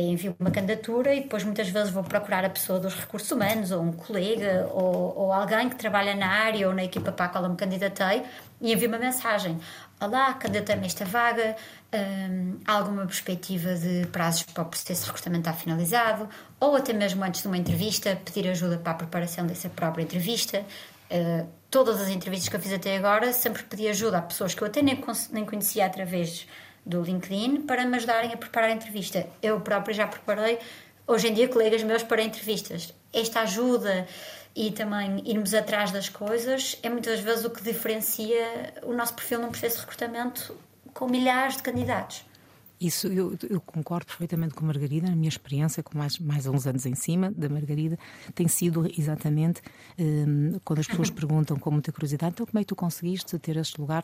envio 0.02 0.36
uma 0.40 0.50
candidatura 0.50 1.14
e 1.14 1.22
depois 1.22 1.44
muitas 1.44 1.70
vezes 1.70 1.92
vou 1.92 2.04
procurar 2.04 2.44
a 2.44 2.50
pessoa 2.50 2.80
dos 2.80 2.96
recursos 2.96 3.30
humanos 3.32 3.72
ou 3.72 3.82
um 3.82 3.92
colega 3.92 4.68
ou, 4.72 5.18
ou 5.18 5.34
alguém 5.34 5.70
que 5.70 5.76
trabalha 5.76 6.16
na 6.16 6.28
área 6.28 6.68
ou 6.68 6.74
na 6.74 6.84
equipa 6.84 7.12
para 7.12 7.26
a 7.26 7.30
qual 7.30 7.44
eu 7.44 7.50
me 7.50 7.56
candidatei 7.56 8.24
e 8.60 8.74
envio 8.74 8.88
uma 8.88 8.98
mensagem. 8.98 9.60
Olá, 10.02 10.34
candidatei-me 10.34 10.86
esta 10.86 11.06
vaga, 11.06 11.56
hum, 11.94 12.60
há 12.66 12.74
alguma 12.74 13.06
perspectiva 13.06 13.76
de 13.76 14.08
prazos 14.08 14.44
para 14.44 14.64
o 14.64 14.66
processo 14.66 15.02
de 15.02 15.08
recrutamento 15.08 15.50
estar 15.50 15.62
finalizado 15.62 16.28
ou 16.60 16.76
até 16.76 16.92
mesmo 16.92 17.24
antes 17.24 17.42
de 17.42 17.48
uma 17.48 17.58
entrevista 17.58 18.16
pedir 18.26 18.50
ajuda 18.50 18.78
para 18.78 18.94
a 18.94 18.96
preparação 18.96 19.46
dessa 19.46 19.70
própria 19.70 20.04
entrevista. 20.04 20.66
Uh, 21.12 21.48
todas 21.70 22.02
as 22.02 22.10
entrevistas 22.10 22.50
que 22.50 22.56
eu 22.56 22.60
fiz 22.60 22.74
até 22.74 22.98
agora 22.98 23.32
sempre 23.34 23.64
pedi 23.64 23.88
ajuda 23.88 24.18
a 24.18 24.22
pessoas 24.22 24.56
que 24.56 24.62
eu 24.62 24.68
até 24.68 24.82
nem, 24.82 25.00
nem 25.32 25.46
conhecia 25.46 25.86
através 25.86 26.48
do 26.86 27.02
LinkedIn 27.02 27.62
para 27.62 27.86
me 27.86 27.98
ajudarem 27.98 28.34
a 28.34 28.38
preparar 28.38 28.69
a 28.69 28.74
entrevista. 28.74 29.28
Eu 29.41 29.62
própria 29.62 29.93
já 29.93 30.08
preparei, 30.08 30.60
hoje 31.08 31.28
em 31.28 31.34
dia, 31.34 31.48
colegas 31.48 31.84
meus 31.84 32.04
para 32.04 32.22
entrevistas. 32.22 32.93
Esta 33.12 33.41
ajuda 33.41 34.08
e 34.56 34.72
também 34.72 35.22
irmos 35.26 35.54
atrás 35.54 35.91
das 35.91 36.10
coisas 36.10 36.78
é 36.84 36.89
muitas 36.89 37.19
vezes 37.19 37.46
o 37.46 37.50
que 37.50 37.63
diferencia 37.63 38.74
o 38.84 38.93
nosso 38.93 39.13
perfil 39.13 39.39
num 39.39 39.50
processo 39.50 39.76
de 39.76 39.82
recrutamento 39.82 40.56
com 40.93 41.08
milhares 41.08 41.58
de 41.58 41.63
candidatos. 41.63 42.24
Isso 42.84 43.08
eu, 43.08 43.38
eu, 43.50 43.62
concordo 43.62 44.06
perfeitamente 44.06 44.54
com 44.54 44.65
a 44.65 44.67
Margarida. 44.67 45.08
A 45.08 45.15
minha 45.15 45.30
experiência, 45.30 45.82
com 45.82 45.98
mais, 45.98 46.19
mais 46.19 46.46
uns 46.46 46.67
anos 46.67 46.86
em 46.86 46.93
cima 46.96 47.32
da 47.32 47.48
Margarida, 47.48 47.98
tem 48.36 48.46
sido 48.50 48.86
exatamente 48.98 49.62
um, 49.98 50.60
quando 50.65 50.80
as 50.80 50.88
pessoas 50.88 51.10
perguntam 51.12 51.58
com 51.58 51.72
muita 51.72 51.93
curiosidade: 51.93 52.34
então, 52.34 52.46
como 52.46 52.60
é 52.60 52.62
que 52.62 52.67
tu 52.67 52.76
conseguiste 52.76 53.39
ter 53.39 53.56
este 53.56 53.80
lugar? 53.80 54.04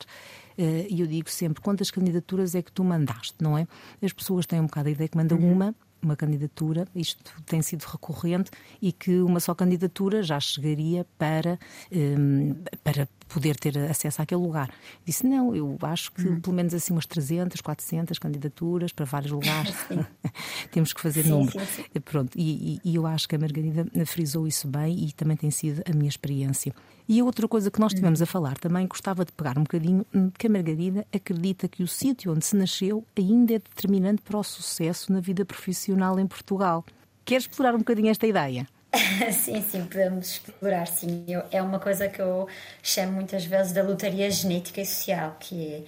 Uh, 0.58 0.86
e 0.88 1.00
eu 1.00 1.06
digo 1.06 1.28
sempre: 1.28 1.60
quantas 1.62 1.90
candidaturas 1.90 2.54
é 2.54 2.62
que 2.62 2.72
tu 2.72 2.82
mandaste, 2.82 3.36
não 3.38 3.58
é? 3.58 3.68
As 4.02 4.14
pessoas 4.14 4.46
têm 4.46 4.60
um 4.60 4.66
bocado 4.66 4.88
a 4.88 4.92
ideia 4.92 5.08
que 5.08 5.16
mandam 5.16 5.38
uhum. 5.38 5.52
uma 5.52 5.74
uma 6.02 6.16
candidatura, 6.16 6.86
isto 6.94 7.22
tem 7.46 7.62
sido 7.62 7.82
recorrente, 7.82 8.50
e 8.80 8.92
que 8.92 9.20
uma 9.20 9.40
só 9.40 9.54
candidatura 9.54 10.22
já 10.22 10.38
chegaria 10.40 11.06
para, 11.18 11.58
um, 11.92 12.54
para 12.82 13.08
poder 13.28 13.56
ter 13.56 13.78
acesso 13.78 14.20
àquele 14.20 14.42
lugar. 14.42 14.70
Disse, 15.04 15.26
não, 15.26 15.54
eu 15.54 15.78
acho 15.82 16.12
que 16.12 16.26
hum. 16.26 16.40
pelo 16.40 16.56
menos 16.56 16.74
assim 16.74 16.92
umas 16.92 17.06
300, 17.06 17.60
400 17.60 18.18
candidaturas 18.18 18.92
para 18.92 19.04
vários 19.04 19.30
lugares. 19.30 19.74
Temos 20.70 20.92
que 20.92 21.00
fazer 21.00 21.24
sim, 21.24 21.30
número. 21.30 21.52
Sim, 21.52 21.66
sim. 21.66 22.00
Pronto, 22.04 22.36
e, 22.36 22.80
e, 22.84 22.94
eu 22.94 23.06
acho 23.06 23.28
que 23.28 23.36
a 23.36 23.38
Margarida 23.38 23.86
frisou 24.06 24.46
isso 24.46 24.68
bem 24.68 25.04
e 25.04 25.12
também 25.12 25.36
tem 25.36 25.50
sido 25.50 25.82
a 25.88 25.92
minha 25.94 26.08
experiência. 26.08 26.74
E 27.08 27.18
a 27.20 27.24
outra 27.24 27.48
coisa 27.48 27.70
que 27.70 27.80
nós 27.80 27.92
tivemos 27.92 28.22
a 28.22 28.26
falar 28.26 28.56
também, 28.56 28.86
gostava 28.86 29.24
de 29.24 29.32
pegar 29.32 29.58
um 29.58 29.62
bocadinho, 29.62 30.06
hum, 30.14 30.30
que 30.36 30.46
a 30.46 30.50
Margarida 30.50 31.04
acredita 31.12 31.66
que 31.66 31.82
o 31.82 31.88
sítio 31.88 32.32
onde 32.32 32.44
se 32.44 32.54
nasceu 32.54 33.04
ainda 33.16 33.54
é 33.54 33.58
determinante 33.58 34.22
para 34.22 34.38
o 34.38 34.44
sucesso 34.44 35.12
na 35.12 35.20
vida 35.20 35.44
profissional 35.44 35.89
em 36.18 36.26
Portugal. 36.26 36.84
Queres 37.24 37.44
explorar 37.44 37.74
um 37.74 37.78
bocadinho 37.78 38.10
esta 38.10 38.26
ideia? 38.26 38.66
sim, 39.32 39.62
sim, 39.62 39.84
podemos 39.84 40.32
explorar, 40.32 40.86
sim. 40.86 41.24
Eu, 41.28 41.44
é 41.50 41.62
uma 41.62 41.78
coisa 41.78 42.08
que 42.08 42.20
eu 42.20 42.48
chamo 42.82 43.12
muitas 43.12 43.44
vezes 43.44 43.72
da 43.72 43.82
lotaria 43.82 44.30
genética 44.30 44.80
e 44.80 44.86
social, 44.86 45.36
que 45.38 45.74
é, 45.74 45.84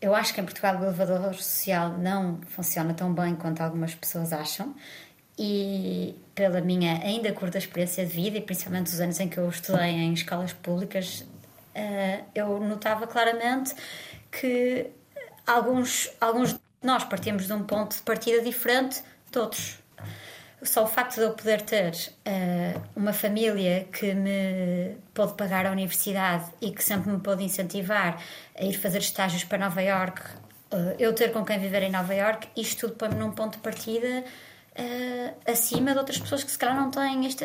eu 0.00 0.14
acho 0.14 0.34
que 0.34 0.40
em 0.40 0.44
Portugal 0.44 0.76
o 0.80 0.84
elevador 0.84 1.34
social 1.34 1.96
não 1.98 2.40
funciona 2.48 2.92
tão 2.92 3.14
bem 3.14 3.36
quanto 3.36 3.60
algumas 3.60 3.94
pessoas 3.94 4.32
acham 4.32 4.74
e 5.38 6.14
pela 6.34 6.60
minha 6.60 7.00
ainda 7.02 7.32
curta 7.32 7.58
experiência 7.58 8.04
de 8.04 8.12
vida 8.12 8.38
e 8.38 8.40
principalmente 8.40 8.88
os 8.88 9.00
anos 9.00 9.20
em 9.20 9.28
que 9.28 9.38
eu 9.38 9.48
estudei 9.48 9.90
em 9.90 10.12
escolas 10.12 10.52
públicas, 10.52 11.20
uh, 11.20 12.24
eu 12.34 12.58
notava 12.60 13.06
claramente 13.06 13.74
que 14.30 14.90
alguns, 15.46 16.10
alguns 16.20 16.54
de 16.54 16.60
nós 16.82 17.04
partimos 17.04 17.46
de 17.46 17.52
um 17.52 17.62
ponto 17.62 17.94
de 17.94 18.02
partida 18.02 18.42
diferente 18.42 19.02
outros. 19.38 19.78
Só 20.62 20.84
o 20.84 20.86
facto 20.86 21.16
de 21.16 21.22
eu 21.22 21.32
poder 21.32 21.62
ter 21.62 21.90
uh, 21.90 22.82
uma 22.94 23.12
família 23.12 23.88
que 23.92 24.14
me 24.14 24.96
pode 25.12 25.34
pagar 25.34 25.66
a 25.66 25.72
universidade 25.72 26.44
e 26.60 26.70
que 26.70 26.84
sempre 26.84 27.10
me 27.10 27.18
pode 27.18 27.42
incentivar 27.42 28.22
a 28.56 28.64
ir 28.64 28.74
fazer 28.74 28.98
estágios 28.98 29.42
para 29.42 29.58
Nova 29.58 29.82
York, 29.82 30.22
uh, 30.72 30.94
eu 31.00 31.12
ter 31.12 31.32
com 31.32 31.44
quem 31.44 31.58
viver 31.58 31.82
em 31.82 31.90
Nova 31.90 32.14
York, 32.14 32.48
isto 32.56 32.86
tudo 32.86 32.96
põe-me 32.96 33.16
num 33.16 33.32
ponto 33.32 33.56
de 33.56 33.58
partida 33.58 34.24
uh, 34.78 35.50
acima 35.50 35.92
de 35.92 35.98
outras 35.98 36.18
pessoas 36.18 36.44
que 36.44 36.50
se 36.52 36.58
calhar 36.58 36.76
não 36.76 36.92
têm 36.92 37.26
esta, 37.26 37.44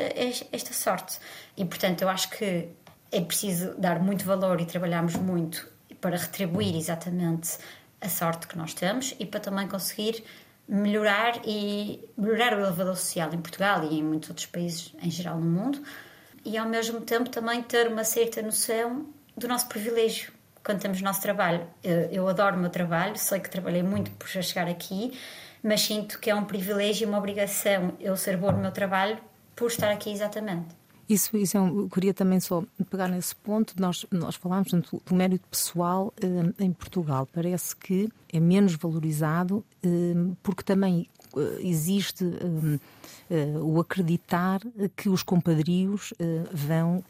esta 0.51 0.73
sorte. 0.73 1.17
E 1.55 1.65
portanto, 1.65 2.03
eu 2.03 2.09
acho 2.09 2.29
que 2.29 2.69
é 3.11 3.21
preciso 3.21 3.73
dar 3.79 3.99
muito 3.99 4.25
valor 4.25 4.61
e 4.61 4.65
trabalharmos 4.65 5.15
muito 5.15 5.67
para 5.99 6.17
retribuir 6.17 6.75
exatamente 6.75 7.57
a 7.99 8.09
sorte 8.09 8.47
que 8.47 8.57
nós 8.57 8.73
temos 8.73 9.15
e 9.19 9.25
para 9.25 9.39
também 9.39 9.67
conseguir 9.67 10.23
melhorar 10.67 11.41
e 11.45 12.07
melhorar 12.17 12.53
o 12.57 12.61
elevador 12.61 12.95
social 12.95 13.33
em 13.33 13.39
Portugal 13.39 13.83
e 13.83 13.99
em 13.99 14.03
muitos 14.03 14.29
outros 14.29 14.47
países 14.47 14.93
em 15.01 15.09
geral 15.09 15.39
no 15.39 15.49
mundo 15.49 15.81
e 16.43 16.57
ao 16.57 16.67
mesmo 16.67 17.01
tempo 17.01 17.29
também 17.29 17.61
ter 17.63 17.87
uma 17.87 18.03
certa 18.03 18.41
noção 18.41 19.07
do 19.35 19.47
nosso 19.47 19.67
privilégio 19.67 20.31
quando 20.63 20.81
temos 20.81 20.99
o 20.99 21.03
nosso 21.03 21.21
trabalho. 21.21 21.65
Eu, 21.81 21.99
eu 22.11 22.27
adoro 22.27 22.57
o 22.57 22.59
meu 22.59 22.69
trabalho, 22.69 23.17
sei 23.17 23.39
que 23.39 23.49
trabalhei 23.49 23.83
muito 23.83 24.11
por 24.11 24.27
chegar 24.27 24.67
aqui 24.67 25.17
mas 25.67 25.81
sinto 25.81 26.19
que 26.19 26.29
é 26.29 26.35
um 26.35 26.45
privilégio 26.45 27.05
e 27.05 27.07
uma 27.09 27.17
obrigação 27.17 27.93
eu 27.99 28.15
ser 28.15 28.37
boa 28.37 28.51
no 28.51 28.59
meu 28.59 28.71
trabalho 28.71 29.17
por 29.55 29.67
estar 29.67 29.91
aqui 29.91 30.11
exatamente. 30.11 30.76
Isso, 31.09 31.37
isso 31.37 31.55
é 31.55 31.61
um, 31.61 31.81
eu 31.81 31.89
queria 31.89 32.13
também 32.13 32.39
só 32.39 32.63
pegar 32.89 33.07
nesse 33.07 33.35
ponto. 33.35 33.73
Nós, 33.79 34.05
nós 34.11 34.35
falámos 34.35 34.71
do, 34.71 35.01
do 35.05 35.15
mérito 35.15 35.47
pessoal 35.49 36.13
eh, 36.21 36.63
em 36.63 36.71
Portugal. 36.73 37.27
Parece 37.31 37.75
que 37.75 38.09
é 38.31 38.39
menos 38.39 38.75
valorizado 38.75 39.63
eh, 39.81 39.87
porque 40.43 40.63
também 40.63 41.07
eh, 41.35 41.59
existe 41.61 42.25
o 43.61 43.79
acreditar 43.81 44.61
que 44.95 45.09
os 45.09 45.21
compadrios 45.21 46.13
vão 46.53 47.03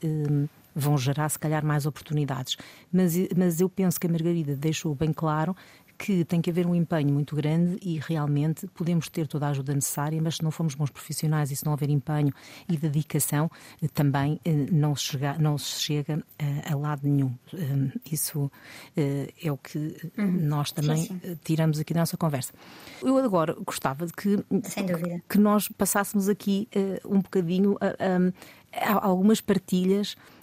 vão 0.78 0.96
gerar, 0.96 1.28
se 1.30 1.40
calhar, 1.40 1.66
mais 1.66 1.88
oportunidades. 1.88 2.56
Mas, 2.94 3.16
mas 3.36 3.60
eu 3.60 3.68
penso 3.68 4.00
que 4.00 4.06
a 4.06 4.10
Margarida 4.10 4.56
deixou 4.56 4.94
bem 4.94 5.12
claro 5.12 5.56
que 5.98 6.24
tem 6.24 6.42
que 6.42 6.50
haver 6.50 6.66
um 6.66 6.76
empenho 6.76 7.14
muito 7.14 7.36
grande 7.36 7.78
e 7.82 8.00
realmente 8.00 8.68
podemos 8.68 9.10
ter 9.10 9.28
toda 9.28 9.48
a 9.48 9.50
ajuda 9.50 9.74
necessária, 9.74 10.22
mas 10.22 10.38
se 10.38 10.44
não 10.44 10.52
formos 10.52 10.76
bons 10.76 10.90
profissionais 10.90 11.52
e 11.52 11.56
se 11.56 11.66
não 11.66 11.72
houver 11.72 11.90
empenho 11.90 12.32
e 12.70 12.78
dedicação, 12.78 13.50
eh, 13.82 13.88
também 13.88 14.40
eh, 14.46 14.68
não 14.72 14.96
se 14.96 15.04
chega, 15.04 15.38
não 15.38 15.58
se 15.58 15.82
chega 15.82 16.24
a, 16.40 16.74
a 16.74 16.76
lado 16.76 17.08
nenhum. 17.08 17.34
Eh, 17.54 18.00
isso 18.12 18.52
é 18.96 19.52
o 19.52 19.58
que 19.58 19.96
uhum. 20.18 20.32
nós 20.42 20.72
também 20.72 20.98
sim, 20.98 21.20
sim. 21.24 21.40
tiramos 21.44 21.80
aqui 21.80 21.94
da 21.94 22.02
nossa 22.02 22.18
conversa. 22.18 22.54
Eu 23.02 23.18
agora 23.18 23.56
gostava 23.66 24.06
de 24.06 24.14
que, 24.14 24.38
que 25.30 25.38
nós 25.38 25.68
passássemos 25.70 26.30
aqui 26.30 26.68
um 27.06 27.22
bocadinho 27.22 27.78
a, 27.82 27.96
a 28.72 29.06
algumas 29.06 29.42
partilhas 29.42 30.16
eh, 30.16 30.37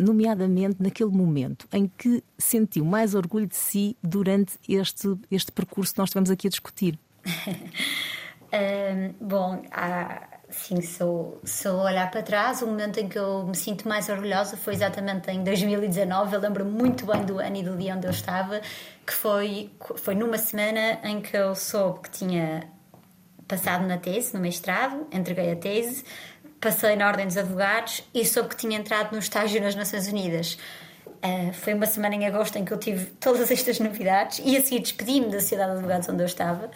nomeadamente 0.00 0.82
naquele 0.82 1.10
momento 1.10 1.66
em 1.72 1.86
que 1.86 2.22
sentiu 2.36 2.84
mais 2.84 3.14
orgulho 3.14 3.46
de 3.46 3.56
si 3.56 3.96
durante 4.02 4.58
este, 4.68 5.16
este 5.30 5.52
percurso 5.52 5.92
que 5.94 5.98
nós 5.98 6.08
estivemos 6.08 6.30
aqui 6.30 6.48
a 6.48 6.50
discutir? 6.50 6.98
um, 8.52 9.26
bom, 9.26 9.62
há, 9.70 10.22
sim, 10.50 10.80
sou, 10.80 11.40
sou 11.44 11.80
olhar 11.80 12.10
para 12.10 12.22
trás, 12.22 12.62
o 12.62 12.66
momento 12.66 12.98
em 12.98 13.08
que 13.08 13.18
eu 13.18 13.46
me 13.46 13.54
sinto 13.54 13.88
mais 13.88 14.08
orgulhosa 14.08 14.56
foi 14.56 14.74
exatamente 14.74 15.30
em 15.30 15.42
2019. 15.42 16.34
Eu 16.34 16.40
lembro 16.40 16.64
muito 16.64 17.06
bem 17.06 17.24
do 17.24 17.38
ano 17.38 17.56
e 17.56 17.62
do 17.62 17.76
dia 17.76 17.94
onde 17.94 18.06
eu 18.06 18.10
estava, 18.10 18.60
que 19.06 19.12
foi, 19.12 19.70
foi 19.96 20.14
numa 20.14 20.38
semana 20.38 20.98
em 21.04 21.20
que 21.20 21.36
eu 21.36 21.54
soube 21.54 22.00
que 22.00 22.10
tinha 22.10 22.68
passado 23.46 23.86
na 23.86 23.98
tese, 23.98 24.34
no 24.34 24.40
mestrado, 24.40 25.06
entreguei 25.12 25.52
a 25.52 25.56
tese 25.56 26.04
passei 26.64 26.96
na 26.96 27.06
Ordem 27.06 27.26
dos 27.26 27.36
Advogados 27.36 28.02
e 28.14 28.24
soube 28.24 28.48
que 28.48 28.56
tinha 28.56 28.78
entrado 28.78 29.12
no 29.12 29.18
estágio 29.18 29.60
nas 29.60 29.74
Nações 29.74 30.08
Unidas. 30.08 30.56
Uh, 31.06 31.52
foi 31.52 31.74
uma 31.74 31.84
semana 31.84 32.14
em 32.14 32.26
agosto 32.26 32.56
em 32.56 32.64
que 32.64 32.72
eu 32.72 32.78
tive 32.78 33.04
todas 33.20 33.50
estas 33.50 33.78
novidades 33.78 34.40
e 34.42 34.56
a 34.56 34.62
seguir 34.62 34.80
despedi-me 34.80 35.26
da 35.26 35.40
Sociedade 35.40 35.72
de 35.72 35.76
Advogados 35.76 36.08
onde 36.08 36.22
eu 36.22 36.26
estava. 36.26 36.70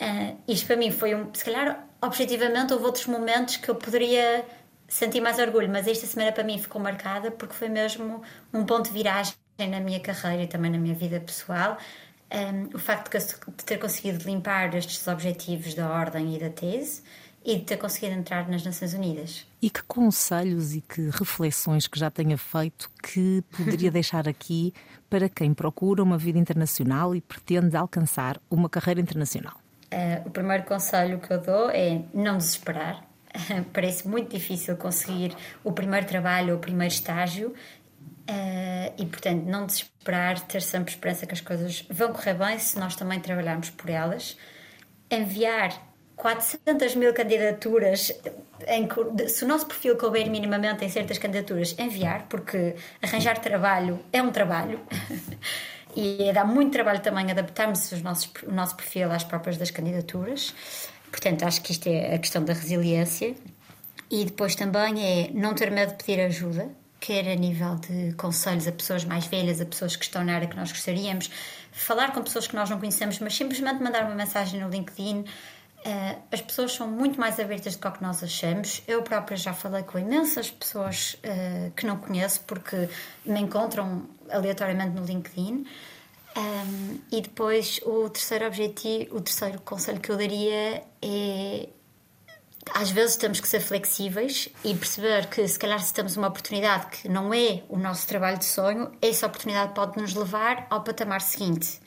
Uh, 0.00 0.36
isto 0.46 0.64
para 0.68 0.76
mim 0.76 0.92
foi 0.92 1.16
um. 1.16 1.34
Se 1.34 1.44
calhar, 1.44 1.84
objetivamente, 2.00 2.72
houve 2.72 2.84
outros 2.84 3.06
momentos 3.06 3.56
que 3.56 3.68
eu 3.68 3.74
poderia 3.74 4.44
sentir 4.86 5.20
mais 5.20 5.40
orgulho, 5.40 5.68
mas 5.68 5.88
esta 5.88 6.06
semana 6.06 6.30
para 6.30 6.44
mim 6.44 6.56
ficou 6.58 6.80
marcada 6.80 7.32
porque 7.32 7.54
foi 7.54 7.68
mesmo 7.68 8.22
um 8.54 8.64
ponto 8.64 8.86
de 8.86 8.92
viragem 8.92 9.34
na 9.58 9.80
minha 9.80 9.98
carreira 9.98 10.44
e 10.44 10.46
também 10.46 10.70
na 10.70 10.78
minha 10.78 10.94
vida 10.94 11.18
pessoal. 11.18 11.78
Um, 12.32 12.36
ah, 12.36 12.76
o 12.76 12.78
facto 12.78 13.10
de 13.10 13.64
ter 13.64 13.78
conseguido 13.78 14.24
limpar 14.24 14.72
estes 14.76 15.06
objetivos 15.08 15.74
da 15.74 15.90
ordem 15.90 16.36
e 16.36 16.38
da 16.38 16.50
tese 16.50 17.02
e 17.46 17.58
de 17.58 17.62
ter 17.62 17.76
conseguido 17.76 18.18
entrar 18.18 18.48
nas 18.48 18.64
Nações 18.64 18.92
Unidas. 18.92 19.46
E 19.62 19.70
que 19.70 19.82
conselhos 19.84 20.74
e 20.74 20.80
que 20.80 21.08
reflexões 21.10 21.86
que 21.86 21.96
já 21.96 22.10
tenha 22.10 22.36
feito 22.36 22.90
que 23.00 23.42
poderia 23.56 23.88
deixar 23.92 24.28
aqui 24.28 24.74
para 25.08 25.28
quem 25.28 25.54
procura 25.54 26.02
uma 26.02 26.18
vida 26.18 26.40
internacional 26.40 27.14
e 27.14 27.20
pretende 27.20 27.76
alcançar 27.76 28.40
uma 28.50 28.68
carreira 28.68 29.00
internacional? 29.00 29.54
Uh, 29.84 30.26
o 30.26 30.30
primeiro 30.30 30.64
conselho 30.64 31.20
que 31.20 31.32
eu 31.32 31.40
dou 31.40 31.70
é 31.70 32.02
não 32.12 32.36
desesperar. 32.36 33.06
Parece 33.72 34.08
muito 34.08 34.36
difícil 34.36 34.76
conseguir 34.76 35.32
o 35.62 35.70
primeiro 35.70 36.04
trabalho, 36.04 36.56
o 36.56 36.58
primeiro 36.58 36.92
estágio, 36.92 37.54
Uh, 38.28 38.90
e 38.98 39.06
portanto, 39.06 39.44
não 39.44 39.66
desesperar, 39.66 40.40
ter 40.48 40.60
sempre 40.60 40.90
esperança 40.90 41.26
que 41.26 41.32
as 41.32 41.40
coisas 41.40 41.86
vão 41.88 42.12
correr 42.12 42.34
bem 42.34 42.58
se 42.58 42.76
nós 42.76 42.96
também 42.96 43.20
trabalharmos 43.20 43.70
por 43.70 43.88
elas. 43.88 44.36
Enviar 45.08 45.70
400 46.26 46.96
mil 46.96 47.14
candidaturas, 47.14 48.12
em, 48.66 48.88
se 49.28 49.44
o 49.44 49.46
nosso 49.46 49.64
perfil 49.66 49.96
couber 49.96 50.28
minimamente 50.28 50.84
em 50.84 50.88
certas 50.88 51.18
candidaturas, 51.18 51.76
enviar, 51.78 52.26
porque 52.28 52.74
arranjar 53.00 53.38
trabalho 53.38 54.00
é 54.12 54.20
um 54.20 54.32
trabalho. 54.32 54.80
e 55.94 56.32
dá 56.32 56.44
muito 56.44 56.72
trabalho 56.72 56.98
também 56.98 57.30
adaptarmos 57.30 57.92
os 57.92 58.02
nossos, 58.02 58.28
o 58.44 58.50
nosso 58.50 58.74
perfil 58.74 59.12
às 59.12 59.22
próprias 59.22 59.56
das 59.56 59.70
candidaturas. 59.70 60.52
Portanto, 61.12 61.44
acho 61.44 61.62
que 61.62 61.70
isto 61.70 61.88
é 61.88 62.16
a 62.16 62.18
questão 62.18 62.44
da 62.44 62.54
resiliência. 62.54 63.36
E 64.10 64.24
depois 64.24 64.56
também 64.56 65.04
é 65.04 65.30
não 65.32 65.54
ter 65.54 65.70
medo 65.70 65.92
de 65.92 66.04
pedir 66.04 66.20
ajuda, 66.22 66.68
quer 66.98 67.28
a 67.28 67.36
nível 67.36 67.76
de 67.76 68.14
conselhos 68.14 68.66
a 68.66 68.72
pessoas 68.72 69.04
mais 69.04 69.26
velhas, 69.26 69.60
a 69.60 69.64
pessoas 69.64 69.94
que 69.94 70.04
estão 70.04 70.24
na 70.24 70.34
área 70.34 70.48
que 70.48 70.56
nós 70.56 70.72
gostaríamos, 70.72 71.30
falar 71.70 72.12
com 72.12 72.20
pessoas 72.22 72.48
que 72.48 72.56
nós 72.56 72.68
não 72.68 72.80
conhecemos, 72.80 73.20
mas 73.20 73.36
simplesmente 73.36 73.80
mandar 73.80 74.04
uma 74.04 74.14
mensagem 74.14 74.60
no 74.60 74.68
LinkedIn 74.68 75.24
Uh, 75.86 76.20
as 76.32 76.40
pessoas 76.40 76.72
são 76.72 76.90
muito 76.90 77.20
mais 77.20 77.38
abertas 77.38 77.76
do 77.76 77.80
que, 77.80 77.98
que 77.98 78.02
nós 78.02 78.20
achamos. 78.20 78.82
Eu 78.88 79.02
própria 79.02 79.36
já 79.36 79.54
falei 79.54 79.84
com 79.84 79.96
imensas 79.96 80.50
pessoas 80.50 81.14
uh, 81.14 81.70
que 81.76 81.86
não 81.86 81.96
conheço 81.96 82.40
porque 82.40 82.88
me 83.24 83.38
encontram 83.40 84.04
aleatoriamente 84.28 84.96
no 84.96 85.04
LinkedIn. 85.06 85.64
Um, 86.36 86.98
e 87.12 87.20
depois 87.20 87.80
o 87.84 88.10
terceiro 88.10 88.46
objetivo, 88.46 89.16
o 89.16 89.20
terceiro 89.20 89.60
conselho 89.60 90.00
que 90.00 90.10
eu 90.10 90.16
daria 90.16 90.82
é 91.00 91.68
às 92.74 92.90
vezes 92.90 93.14
temos 93.14 93.38
que 93.38 93.46
ser 93.46 93.60
flexíveis 93.60 94.48
e 94.64 94.74
perceber 94.74 95.28
que 95.28 95.46
se 95.46 95.56
calhar 95.56 95.80
se 95.80 95.94
temos 95.94 96.16
uma 96.16 96.26
oportunidade 96.26 96.86
que 96.88 97.08
não 97.08 97.32
é 97.32 97.62
o 97.68 97.78
nosso 97.78 98.08
trabalho 98.08 98.38
de 98.38 98.44
sonho, 98.44 98.90
essa 99.00 99.26
oportunidade 99.26 99.72
pode 99.72 100.00
nos 100.02 100.14
levar 100.14 100.66
ao 100.68 100.82
patamar 100.82 101.20
seguinte 101.20 101.80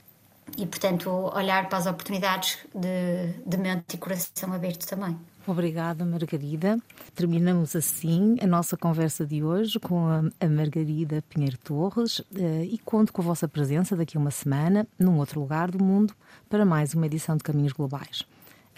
e, 0.58 0.66
portanto, 0.66 1.10
olhar 1.36 1.68
para 1.70 1.78
as 1.78 1.86
oportunidades 1.86 2.58
de, 2.74 3.34
de 3.46 3.58
mente 3.58 3.96
e 3.96 3.98
coração 3.98 4.54
aberto 4.54 4.86
também. 4.86 5.18
Obrigada, 5.48 6.06
Margarida. 6.06 6.78
Terminamos 7.16 7.76
assim 7.76 8.38
a 8.42 8.46
nossa 8.46 8.78
conversa 8.78 9.26
de 9.26 9.44
hoje 9.44 9.80
com 9.80 10.08
a 10.08 10.48
Margarida 10.48 11.24
Pinheiro 11.28 11.58
Torres 11.58 12.22
eh, 12.36 12.66
e 12.66 12.78
conto 12.78 13.12
com 13.12 13.22
a 13.22 13.26
vossa 13.26 13.48
presença 13.48 13.96
daqui 13.96 14.16
a 14.16 14.20
uma 14.20 14.32
semana, 14.32 14.86
num 15.00 15.18
outro 15.18 15.40
lugar 15.40 15.72
do 15.72 15.84
mundo, 15.84 16.14
para 16.48 16.66
mais 16.66 16.94
uma 16.94 17.08
edição 17.08 17.36
de 17.36 17.44
Caminhos 17.44 17.74
Globais. 17.74 18.24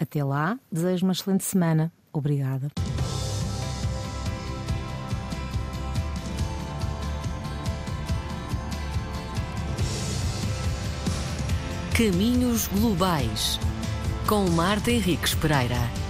Até 0.00 0.24
lá, 0.24 0.58
desejo 0.70 1.04
uma 1.04 1.12
excelente 1.12 1.44
semana. 1.44 1.92
Obrigada. 2.10 2.70
Caminhos 12.02 12.66
Globais, 12.66 13.60
com 14.26 14.50
Marta 14.50 14.90
Henriques 14.90 15.36
Pereira. 15.36 16.01